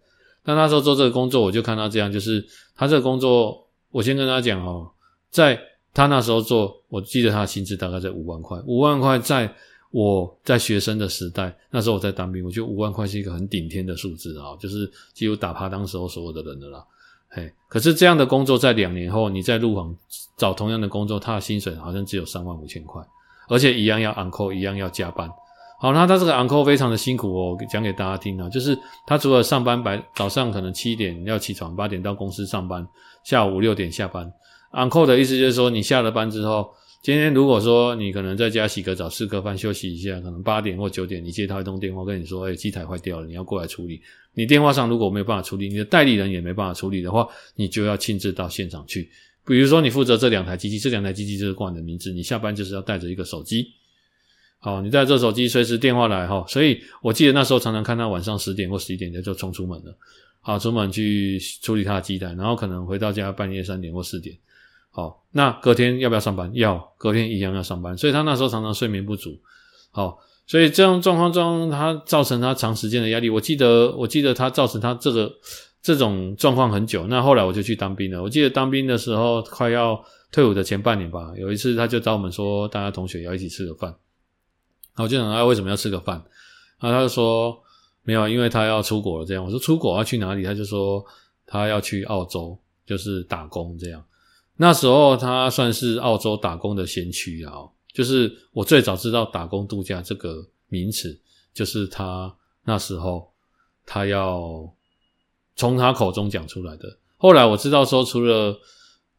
[0.47, 2.43] 那那时候做这个工作，我就看他这样，就是
[2.75, 4.91] 他这个工作，我先跟他讲哦，
[5.29, 5.61] 在
[5.93, 9.55] 他那时候做，我记得他的薪资大概在五万块，五万块在
[9.93, 16.83] 我在学生的时代，那时候我在当兵，我觉得五万块是一个很顶天的数字啊，就是几乎打趴当时候所有的人的啦。
[17.29, 19.95] 嘿，可是这样的工作在两年后，你再入行
[20.37, 23.03] 找同样的工作，他的薪水好像只有三万五千块，
[23.49, 25.31] 而且一样要 uncle，一样要加班。
[25.79, 32.89] 好，那他这个 uncle 非常的辛苦哦，讲给大家听啊，就是他除了上班白早上可能七点要起床，八点到公司上班，
[33.25, 34.33] 下午五六点下班。
[34.73, 36.73] uncle 的意思就是说，你下了班之后。
[37.03, 44.01] 今天如果说你可能在家洗个澡、吃个饭、休息一下，可能八点或九点，你接他一通电话，跟你说：“哎，机台坏掉了，你要过来处理。”
[44.35, 49.11] 你电话上如果没有办法处理，你的代理人也没办法处理的话，你就要亲自到现场去。
[49.45, 53.67] 比如说，你负责这两台机器，这两台机器就是挂你的名字，你下班就是要带着一个手机。
[54.61, 56.45] 好，你带着手机，随时电话来哈。
[56.49, 59.93] 所以我记得那时候常常看他晚上十点或十一点就冲出门了，
[60.41, 64.37] 好，出门去处理他的机台，然后可能回到家半夜三点或四点。
[64.95, 66.51] 好，那隔天要不要上班？
[66.55, 67.97] 要，隔天一样要上班。
[67.97, 69.41] 所以他那时候常常睡眠不足。
[69.91, 73.31] 好，所以这样状况中，他造成他长时间的压力。
[73.31, 75.33] 我记得，我记得他造成他这个
[75.83, 77.07] 这种状况很久。
[77.07, 78.23] 那后来我就去当兵了。
[78.23, 79.99] 我记得当兵的时候，快要
[80.31, 83.95] 退伍的前半年吧，有一次他就找我们说，大家同学要一起吃个饭。
[84.97, 86.23] 我就想他为什么要吃个饭？
[86.79, 87.59] 然后他就说
[88.03, 89.25] 没有，因为他要出国了。
[89.25, 90.43] 这样我说出国要去哪里？
[90.43, 91.03] 他就说
[91.47, 94.05] 他要去澳洲，就是打工这样。
[94.57, 97.53] 那时候他算是澳洲打工的先驱啊，
[97.93, 101.19] 就是我最早知道打工度假这个名词，
[101.53, 102.35] 就是他
[102.65, 103.33] 那时候
[103.85, 104.73] 他要
[105.57, 106.97] 从他口中讲出来的。
[107.17, 108.59] 后来我知道说，除了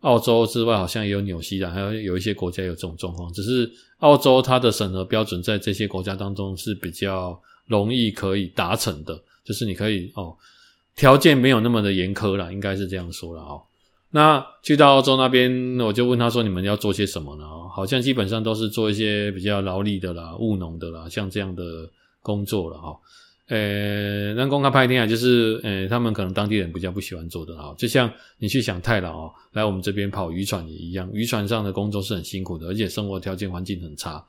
[0.02, 3.32] 澳洲之外，好像也有纽西兰，还有有一些国家有这种状况。
[3.32, 10.36] 只是澳洲它的审核标准在这些国家当中是比较容易可以达成的，就是你可以哦，
[10.96, 13.64] 条件没有那么的严苛啦，应该是这样说啦哦。
[14.16, 21.90] 那去到澳洲那边，我就问他说：“你们要做些什么呢？”好像基本上都是做一些比较劳力的啦、务农的啦，像这样的
[22.22, 22.96] 工作了哈。
[23.48, 27.74] 呃，那公开拍天啊，就是呃，他们可能当地人比较不喜欢做的哈。
[27.76, 28.08] 就像
[28.38, 34.24] 你去想太老哦，来我们这边跑渔船也一样，渔船上的工作是很辛苦的，而且生活条件环境很差。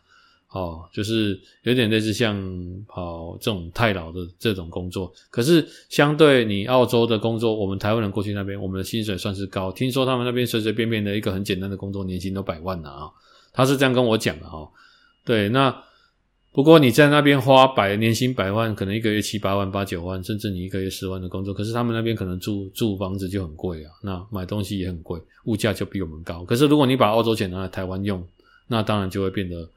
[0.54, 2.40] 哦，就是有点类似像
[2.86, 9.72] 跑这种太老的这种工作，可是相对你澳洲的工作，我们台湾人过去那边，我们的薪水算是高。
[9.72, 13.10] 听说他们那边随随便便的一个很简单的工作，年薪都百万了啊！
[13.52, 14.70] 他是这样跟我讲的哈。
[15.24, 15.76] 对，那
[16.52, 26.44] 不过你在那边花百年薪百万，可能一个月七八万、八九万，甚至你一个月十万的工作，可是他们那边可能住住房子就很贵啊，那买东西也很贵，物价就比我们高。
[26.44, 28.24] 可是如果你把澳洲钱拿来台湾用，
[28.68, 29.68] 那当然就会变得。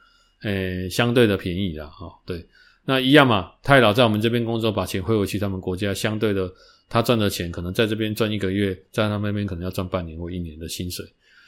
[0.43, 2.45] 诶、相对的便宜啦，哈，对，
[2.85, 3.51] 那一样嘛。
[3.63, 6.47] 太老在我们这边工作，把钱汇回去他们国家，相对的，
[6.87, 11.03] 他赚的钱可能在这边赚一个月，在他那边可能要赚半年或一年的薪水，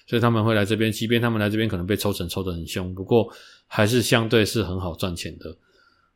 [0.08, 0.92] 所以他们会来这边。
[0.92, 3.32] 即便他们来这边可能被抽成抽得很凶，不过
[3.68, 5.56] 还是相对是很好赚钱的，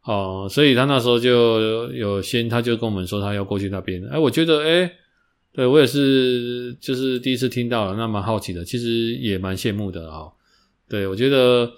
[0.04, 4.04] 哦，所以他那时候就有先，他就跟我们说他要过去那边。
[4.08, 4.92] 哎，我觉得，哎，
[5.54, 10.26] 对我也是，就是第一次听到了，那蛮好奇的，其实也蛮羡慕的啊。
[10.90, 11.72] 对，我觉得。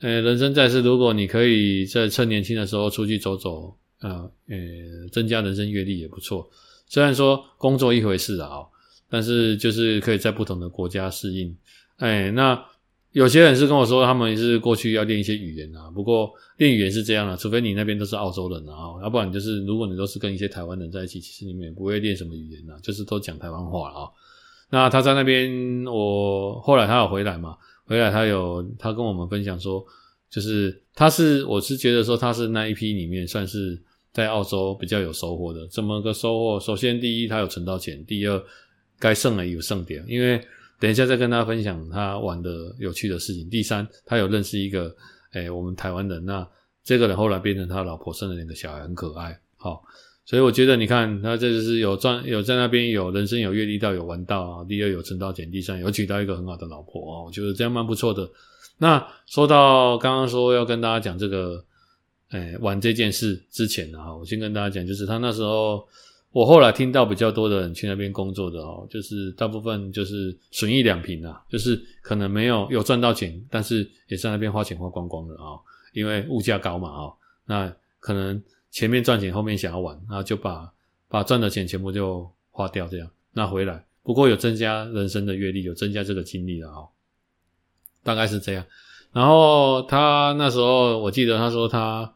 [0.00, 4.56] 呃，人生在世，如果你可以在趁年轻的时候出去走走，啊，呃，
[5.12, 6.48] 增加人生阅历也不错。
[6.86, 8.62] 虽然说工作一回事啊，
[9.10, 11.54] 但是就是可以在不同的国家适应。
[11.98, 12.58] 哎，那
[13.12, 15.90] 有些人是跟我说，他们是过去要练一些语言啊。
[15.90, 24.08] 不过练语言是这样的，除非你那边都是澳洲人啊，要不然就是如果你都是跟一些台湾人在一起，其实你们也不会练什么语言啊，就是都讲台湾话啊。
[24.70, 27.56] 那他在那边，我后来他有回来嘛？
[27.90, 29.84] 回来，他有他跟我们分享说，
[30.30, 33.76] 就是他是我是觉得说他是那一批里面算是
[34.12, 35.66] 在澳洲比较有收获的。
[35.66, 36.60] 怎么个收获？
[36.60, 38.40] 首先，第一，他有存到钱；第二，
[38.96, 40.04] 该剩的有剩点。
[40.06, 40.40] 因为
[40.78, 43.50] 等一下再跟他分享他玩的有趣的事情。
[43.50, 44.94] 第三，他有认识一个
[45.32, 46.48] 诶、我们台湾人，那
[46.84, 49.36] 这个人后来变成他老婆，生了两个小孩，很可爱。
[49.56, 49.82] 好。
[50.30, 54.64] 所以我觉得，你看，他这就是有赚，有在那边有人生有阅历到，有玩到啊。
[54.64, 57.22] 第二有存到钱，第三有娶到一个很好的老婆啊。
[57.24, 58.30] 我觉得这样蛮不错的。
[58.78, 61.64] 那说到刚刚说要跟大家讲这个，
[62.28, 65.84] 哎，玩这件事之前啊，我先跟大家讲，就是他那时候，
[66.30, 75.58] 我后来听到比较多的人去那边工作的哦，就是大部分就是损益两平啊，就是可能没有有赚到钱，但是也在那边花钱花光光了啊，
[75.92, 77.10] 因为物价高嘛啊，
[77.46, 78.40] 那可能。
[78.70, 80.72] 前面赚钱，后面想要玩，然后就把
[81.08, 83.84] 把赚的钱全部就花掉，这样那回来。
[84.02, 86.88] 不过有增加人生的阅历，有增加这个经历了哦，
[88.02, 88.64] 大概是这样。
[89.12, 92.14] 然后他那时候，我记得他说他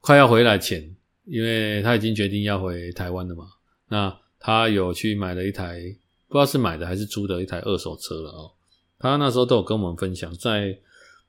[0.00, 3.46] 快要回来前，因为他已经决定要回台湾了嘛。
[3.88, 5.80] 那他有去买了一台，
[6.28, 8.50] 不知道是买的还是租的一台二手车了哦。
[8.98, 10.78] 他那时候都有跟我们分享，在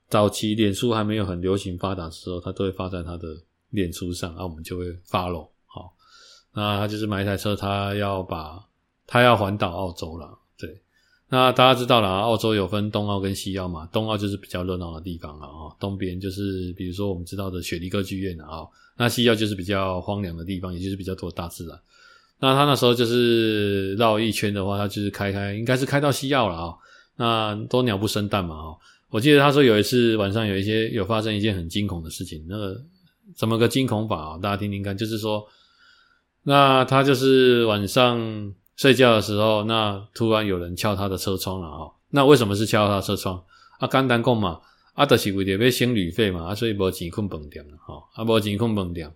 [0.08, 3.36] 早期脸书还没有很流行发达的时候，他都会发在他的。
[3.74, 5.48] 脸书上，然后我们就会 follow。
[5.66, 5.92] 好，
[6.54, 8.64] 那他就是买一台车，他要把
[9.06, 10.38] 他要环岛澳洲了。
[10.56, 10.80] 对，
[11.28, 13.86] 那大家知道了，澳洲有分东澳跟西澳嘛。
[13.92, 18.66] 东澳就是比较热闹的地方啊，东边就是比如说我们知道的雪梨歌剧院啊。
[18.96, 21.76] 那西澳就是比较荒凉的地方，也就是比较多大自然。
[22.38, 26.74] 那他那时候就是绕一圈的话，他就是开开，应该是开到西澳了啊。
[27.16, 28.76] 那都鸟不生蛋嘛。
[29.10, 32.80] 我记得他说有一次晚上有一些有发生一件很惊恐的事情，那个。
[33.36, 34.38] 怎么个惊恐法啊？
[34.42, 35.46] 大家听听看，就是说，
[36.42, 41.90] 那他就是晚上睡觉的时候，那突然有人敲他的车窗了啊！
[42.10, 43.42] 那为什么是敲他车窗？
[43.78, 44.60] 啊，简单讲嘛，
[44.92, 49.10] 啊，就是为了要省旅费嘛，啊，所以没钱困饭店了哈，啊，没钱困饭店，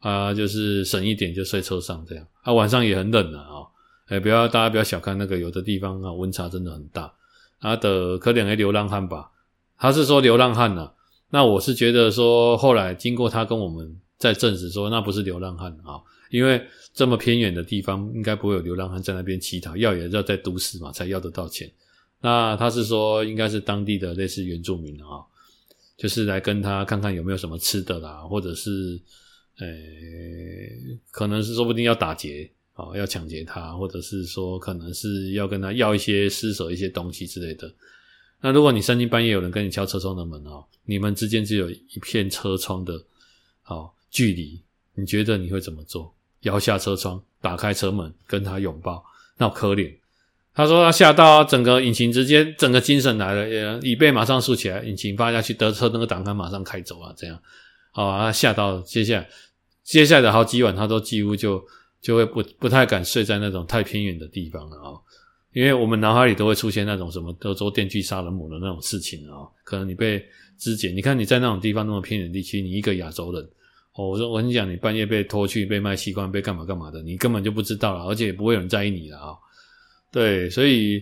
[0.00, 2.26] 啊，就是省一点就睡车上这样。
[2.42, 3.66] 啊，晚上也很冷了啊，
[4.08, 7.12] 哎，不要大家不要小看那个，有的地方啊温差真的很大。
[7.60, 9.30] 啊的可怜的流浪汉吧，
[9.78, 10.90] 他是说流浪汉呢。
[11.34, 15.98] 那我是觉得说，后来经过他跟我们在证实说，那不是流浪汉啊，
[16.30, 21.68] 因为这么偏远的地方，应该不会有流浪汉在那边乞讨，要也要在都市嘛，才要得到钱。
[22.20, 25.26] 那他是说，应该是当地的类似原住民啊，
[25.96, 29.00] 就是来跟他看看有没有什么吃的啦，或者是，
[29.58, 29.66] 呃，
[31.10, 37.68] 可能是说不定要打劫啊，要抢劫他，或者是说可能是要跟他要一些施舍一些东西之类的。
[38.44, 43.02] 那如果你三更半夜有人跟你敲车窗的门哦，你们之间只有一片车窗的
[43.64, 44.60] 哦距离，
[44.96, 46.14] 你觉得你会怎么做？
[46.40, 49.02] 摇下车窗，打开车门，跟他拥抱，
[49.38, 49.90] 那可怜。
[50.52, 57.40] 他说他吓到整个引擎直接整个精神来了，也椅背马上竖起来，引擎发下去，得车那个挡杆马上开走啊，这样，
[57.92, 59.28] 好啊，吓到接下来
[59.82, 61.66] 接下来的好几晚他都几乎就
[62.02, 65.00] 就会不不太敢睡在那种太偏远的地方了啊。
[65.54, 70.22] 因为我们脑海里都会出现那种什么德州电锯杀人魔的那种事情啊，可能你被
[70.58, 73.40] 肢解，你看你在那种地方那么偏远地区，你一个亚洲人，
[73.94, 79.34] 哦，我说我跟你讲，你半夜被拖去被卖器官，被干嘛干嘛的，你根本就不知道了，而且也不会有人在意你了啊。
[80.10, 81.00] 对，所以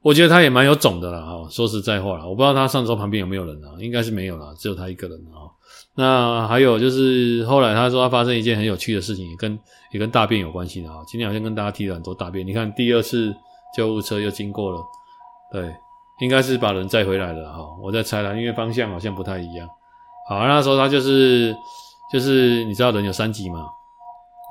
[0.00, 1.20] 我觉得他也蛮有种的啦。
[1.20, 1.48] 哈。
[1.50, 5.52] 说实在话啦，我不知道他上周旁边有没有人啊，应该是没有啦，只有他一个人啊。
[5.96, 9.58] 那还有就是后来他说他发生一件很有趣的事情，也跟
[9.92, 11.04] 也跟大便有关系的啊。
[11.06, 13.34] 今天好像跟大家提了很多大便，你看第二次
[13.74, 14.82] 救护车又经过了，
[15.52, 15.74] 对，
[16.20, 17.76] 应该是把人载回来了哈。
[17.82, 19.68] 我在猜啦，因为方向好像不太一样。
[20.28, 21.54] 好，那时候他就是
[22.12, 23.66] 就是你知道人有三急嘛，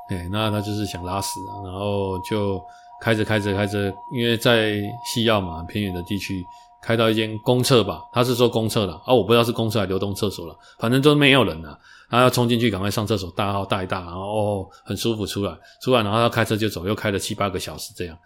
[0.08, 2.62] 对，那他就是想拉屎，然后就。
[3.00, 6.42] 开着开着开着，因为在西药嘛，偏远的地区，
[6.80, 15.52] 开到一间公厕吧，他是说公厕了啊，我不知道是公厕还是流动厕所了，反正都没有人了，他要冲进去赶快上厕所，大号大一大，然后哦很舒服出来，
[15.82, 18.16] 出来然后他开车就走，又开了七八个小时这样，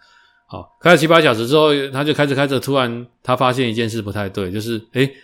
[0.51, 5.15] 好，开了七八小时之后，他就开着开着，突然他发现一件事不太对，就是诶，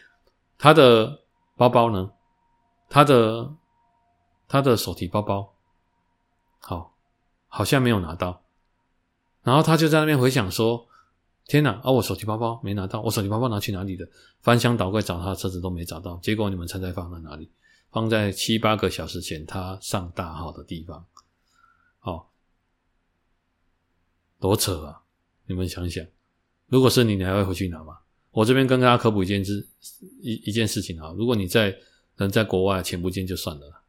[0.60, 1.24] 他的
[1.58, 2.12] 包包呢？
[2.88, 3.52] 他的
[4.48, 5.56] 他的手提包包，
[6.60, 6.96] 好，
[7.48, 8.44] 好像没有拿到。
[9.42, 10.88] 然后他就在那边回想说
[11.50, 11.72] ：“天哪！
[11.84, 14.08] 啊，我手提包包没拿到，我手提包包拿去哪里了？
[14.42, 16.18] 翻箱倒柜找他的车子都没找到。
[16.18, 17.50] 结果你们猜猜放在哪里？
[17.92, 21.04] 放在七八个小时前他上大号的地方。
[22.02, 22.28] 哦，
[24.40, 25.02] 多扯啊！
[25.48, 26.06] 你们想想，
[26.68, 27.98] 如果是你，你还会回去拿吗？
[28.32, 29.66] 我这边跟大家科普一件事，
[30.22, 31.14] 一一件事情啊。
[31.18, 31.76] 如果你在
[32.18, 33.82] 人在国外，钱不见就算了，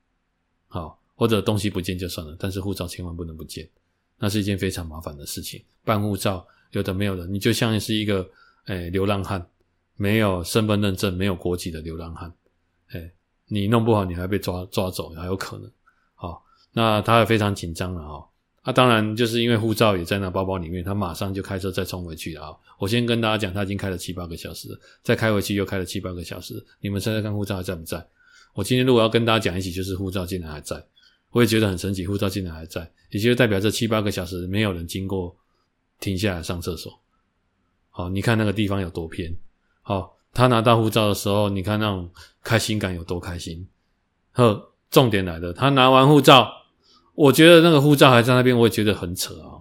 [0.69, 3.69] 好，或者东西不见就算了，但是护照千万不能不见。”
[4.19, 8.27] 那是一件非常麻烦的事情，办护照有的没有的，你就像是一个
[8.65, 9.47] 诶、流浪汉，
[9.97, 12.33] 没有身份认证、没有国籍的流浪汉，
[12.93, 13.13] 诶、
[13.47, 15.71] 你弄不好你还被抓抓走，还有可能。
[16.15, 16.43] 好，
[16.73, 18.29] 那他也非常紧张了哈。
[18.67, 22.57] 啊、当然就是因为护照也在那包包里面，他马上就开车再冲回去了啊。
[22.81, 24.69] 我先跟大家讲，他已经开了七八个小时，
[25.05, 26.55] 再开回去又开了七八个小时。
[26.81, 28.05] 你们猜猜看护照还在不在？
[28.55, 30.85] 我今天如果要跟大家讲一起，就是护照竟然还在。
[31.31, 35.37] 我也觉得很神奇，护照竟然还在，也就代表这七八个小时没有人经过，
[36.01, 36.99] 停下来上厕所。
[37.91, 39.33] 好，你看那个地方有多偏。
[39.83, 42.11] 好，他拿到护照的时候，你看那种
[42.43, 43.65] 开心感有多开心。
[44.33, 46.51] 呵，重点来了，他拿完护照，
[47.17, 49.59] 我觉得那个护照还在那边，我也觉得很扯啊。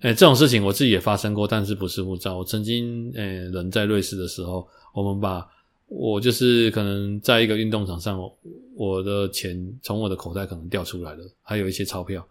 [0.00, 2.36] 诶，这种事情我自己也发生过，但是不是护照。
[2.36, 5.48] 我曾经，诶，人在瑞士的时候，我们把。
[5.88, 8.20] 我就是可能在一个运动场上，
[8.74, 12.26] 我的钱从我的口袋可能掉出来了，还有一些钞票。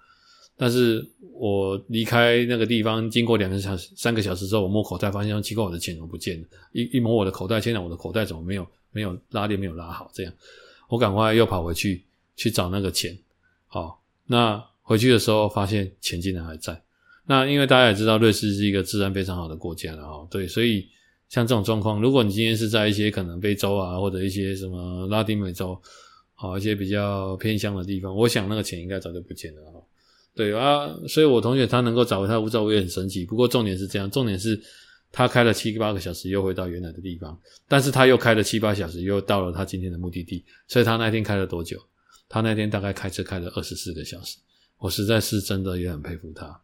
[0.58, 1.02] 但是
[1.32, 6.48] 我离开那个地方，经过两个小时、三个小时之后，我摸口袋，发现奇怪，我的钱怎么不见了？
[6.74, 10.12] 一一摸我的口袋，现在我的口袋怎么没有没有拉链没有拉好？
[10.14, 10.34] 这样，
[10.90, 12.04] 我赶快又跑回去
[12.36, 13.18] 去找那个钱。
[13.68, 16.82] 好，那回去的时候发现钱竟然还在。
[17.28, 20.88] 那因为大家也知道，瑞士是一个治安非常好的国家了哈，对，所以。
[21.28, 25.76] 像这种状况，如果你今天是在一些可能非洲啊，或者一些什么拉丁美洲，
[26.36, 29.82] 好一些比较偏乡的地方，我想那个钱应该早就不见了哈。
[30.36, 33.26] 对啊，所以我同学他能够找回他的护照，我也很神奇。
[33.26, 34.58] 不过重点是这样，重点是
[35.12, 41.82] 他开了七八个小时又回到原来的地方，但是他又开了七八小时又到了他今天的目的地，所以他那天开了多久？
[42.28, 44.38] 他那天大概开车开了二十四个小时。
[44.78, 46.62] 我实在是真的也很佩服他。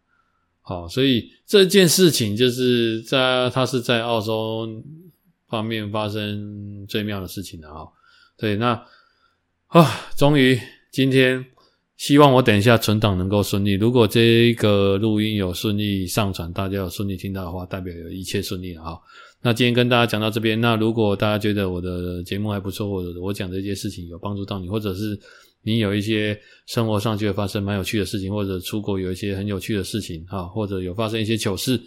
[0.61, 4.67] 好，所以这件事情就是在他是在澳洲
[5.47, 7.87] 方面发生最妙的事情了啊。
[8.37, 8.85] 对，那
[9.67, 9.85] 啊，
[10.17, 10.59] 终于
[10.91, 11.43] 今天
[11.97, 13.73] 希望我等一下存档能够顺利。
[13.73, 18.97] 如果这个录音有顺利上传，大家有顺利听到的话，代表有一切顺利了啊。
[19.41, 25.19] 那今天跟大家讲到这边，那如果大家觉得我的节目还不错，或者我讲的一些事情有帮助到你，或者是
[25.63, 31.79] 你有一些生活上就会发生蛮有趣的事情，或者出国有一些很有趣的事情哈，或者有发生一些糗事，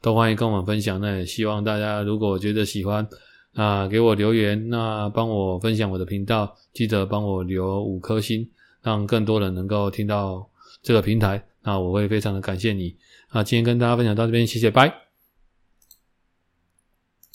[0.00, 1.00] 都欢迎跟我们分享。
[1.00, 3.06] 那也希望大家如果觉得喜欢，
[3.54, 8.48] 啊，给我留言，那帮我分享我的频道，记得帮我留五颗星，
[8.82, 10.48] 让更多人能够听到
[10.82, 11.42] 这个平台。
[11.62, 12.94] 那我会非常的感谢你。
[13.32, 15.05] 那今天跟大家分享到这边，谢谢，拜。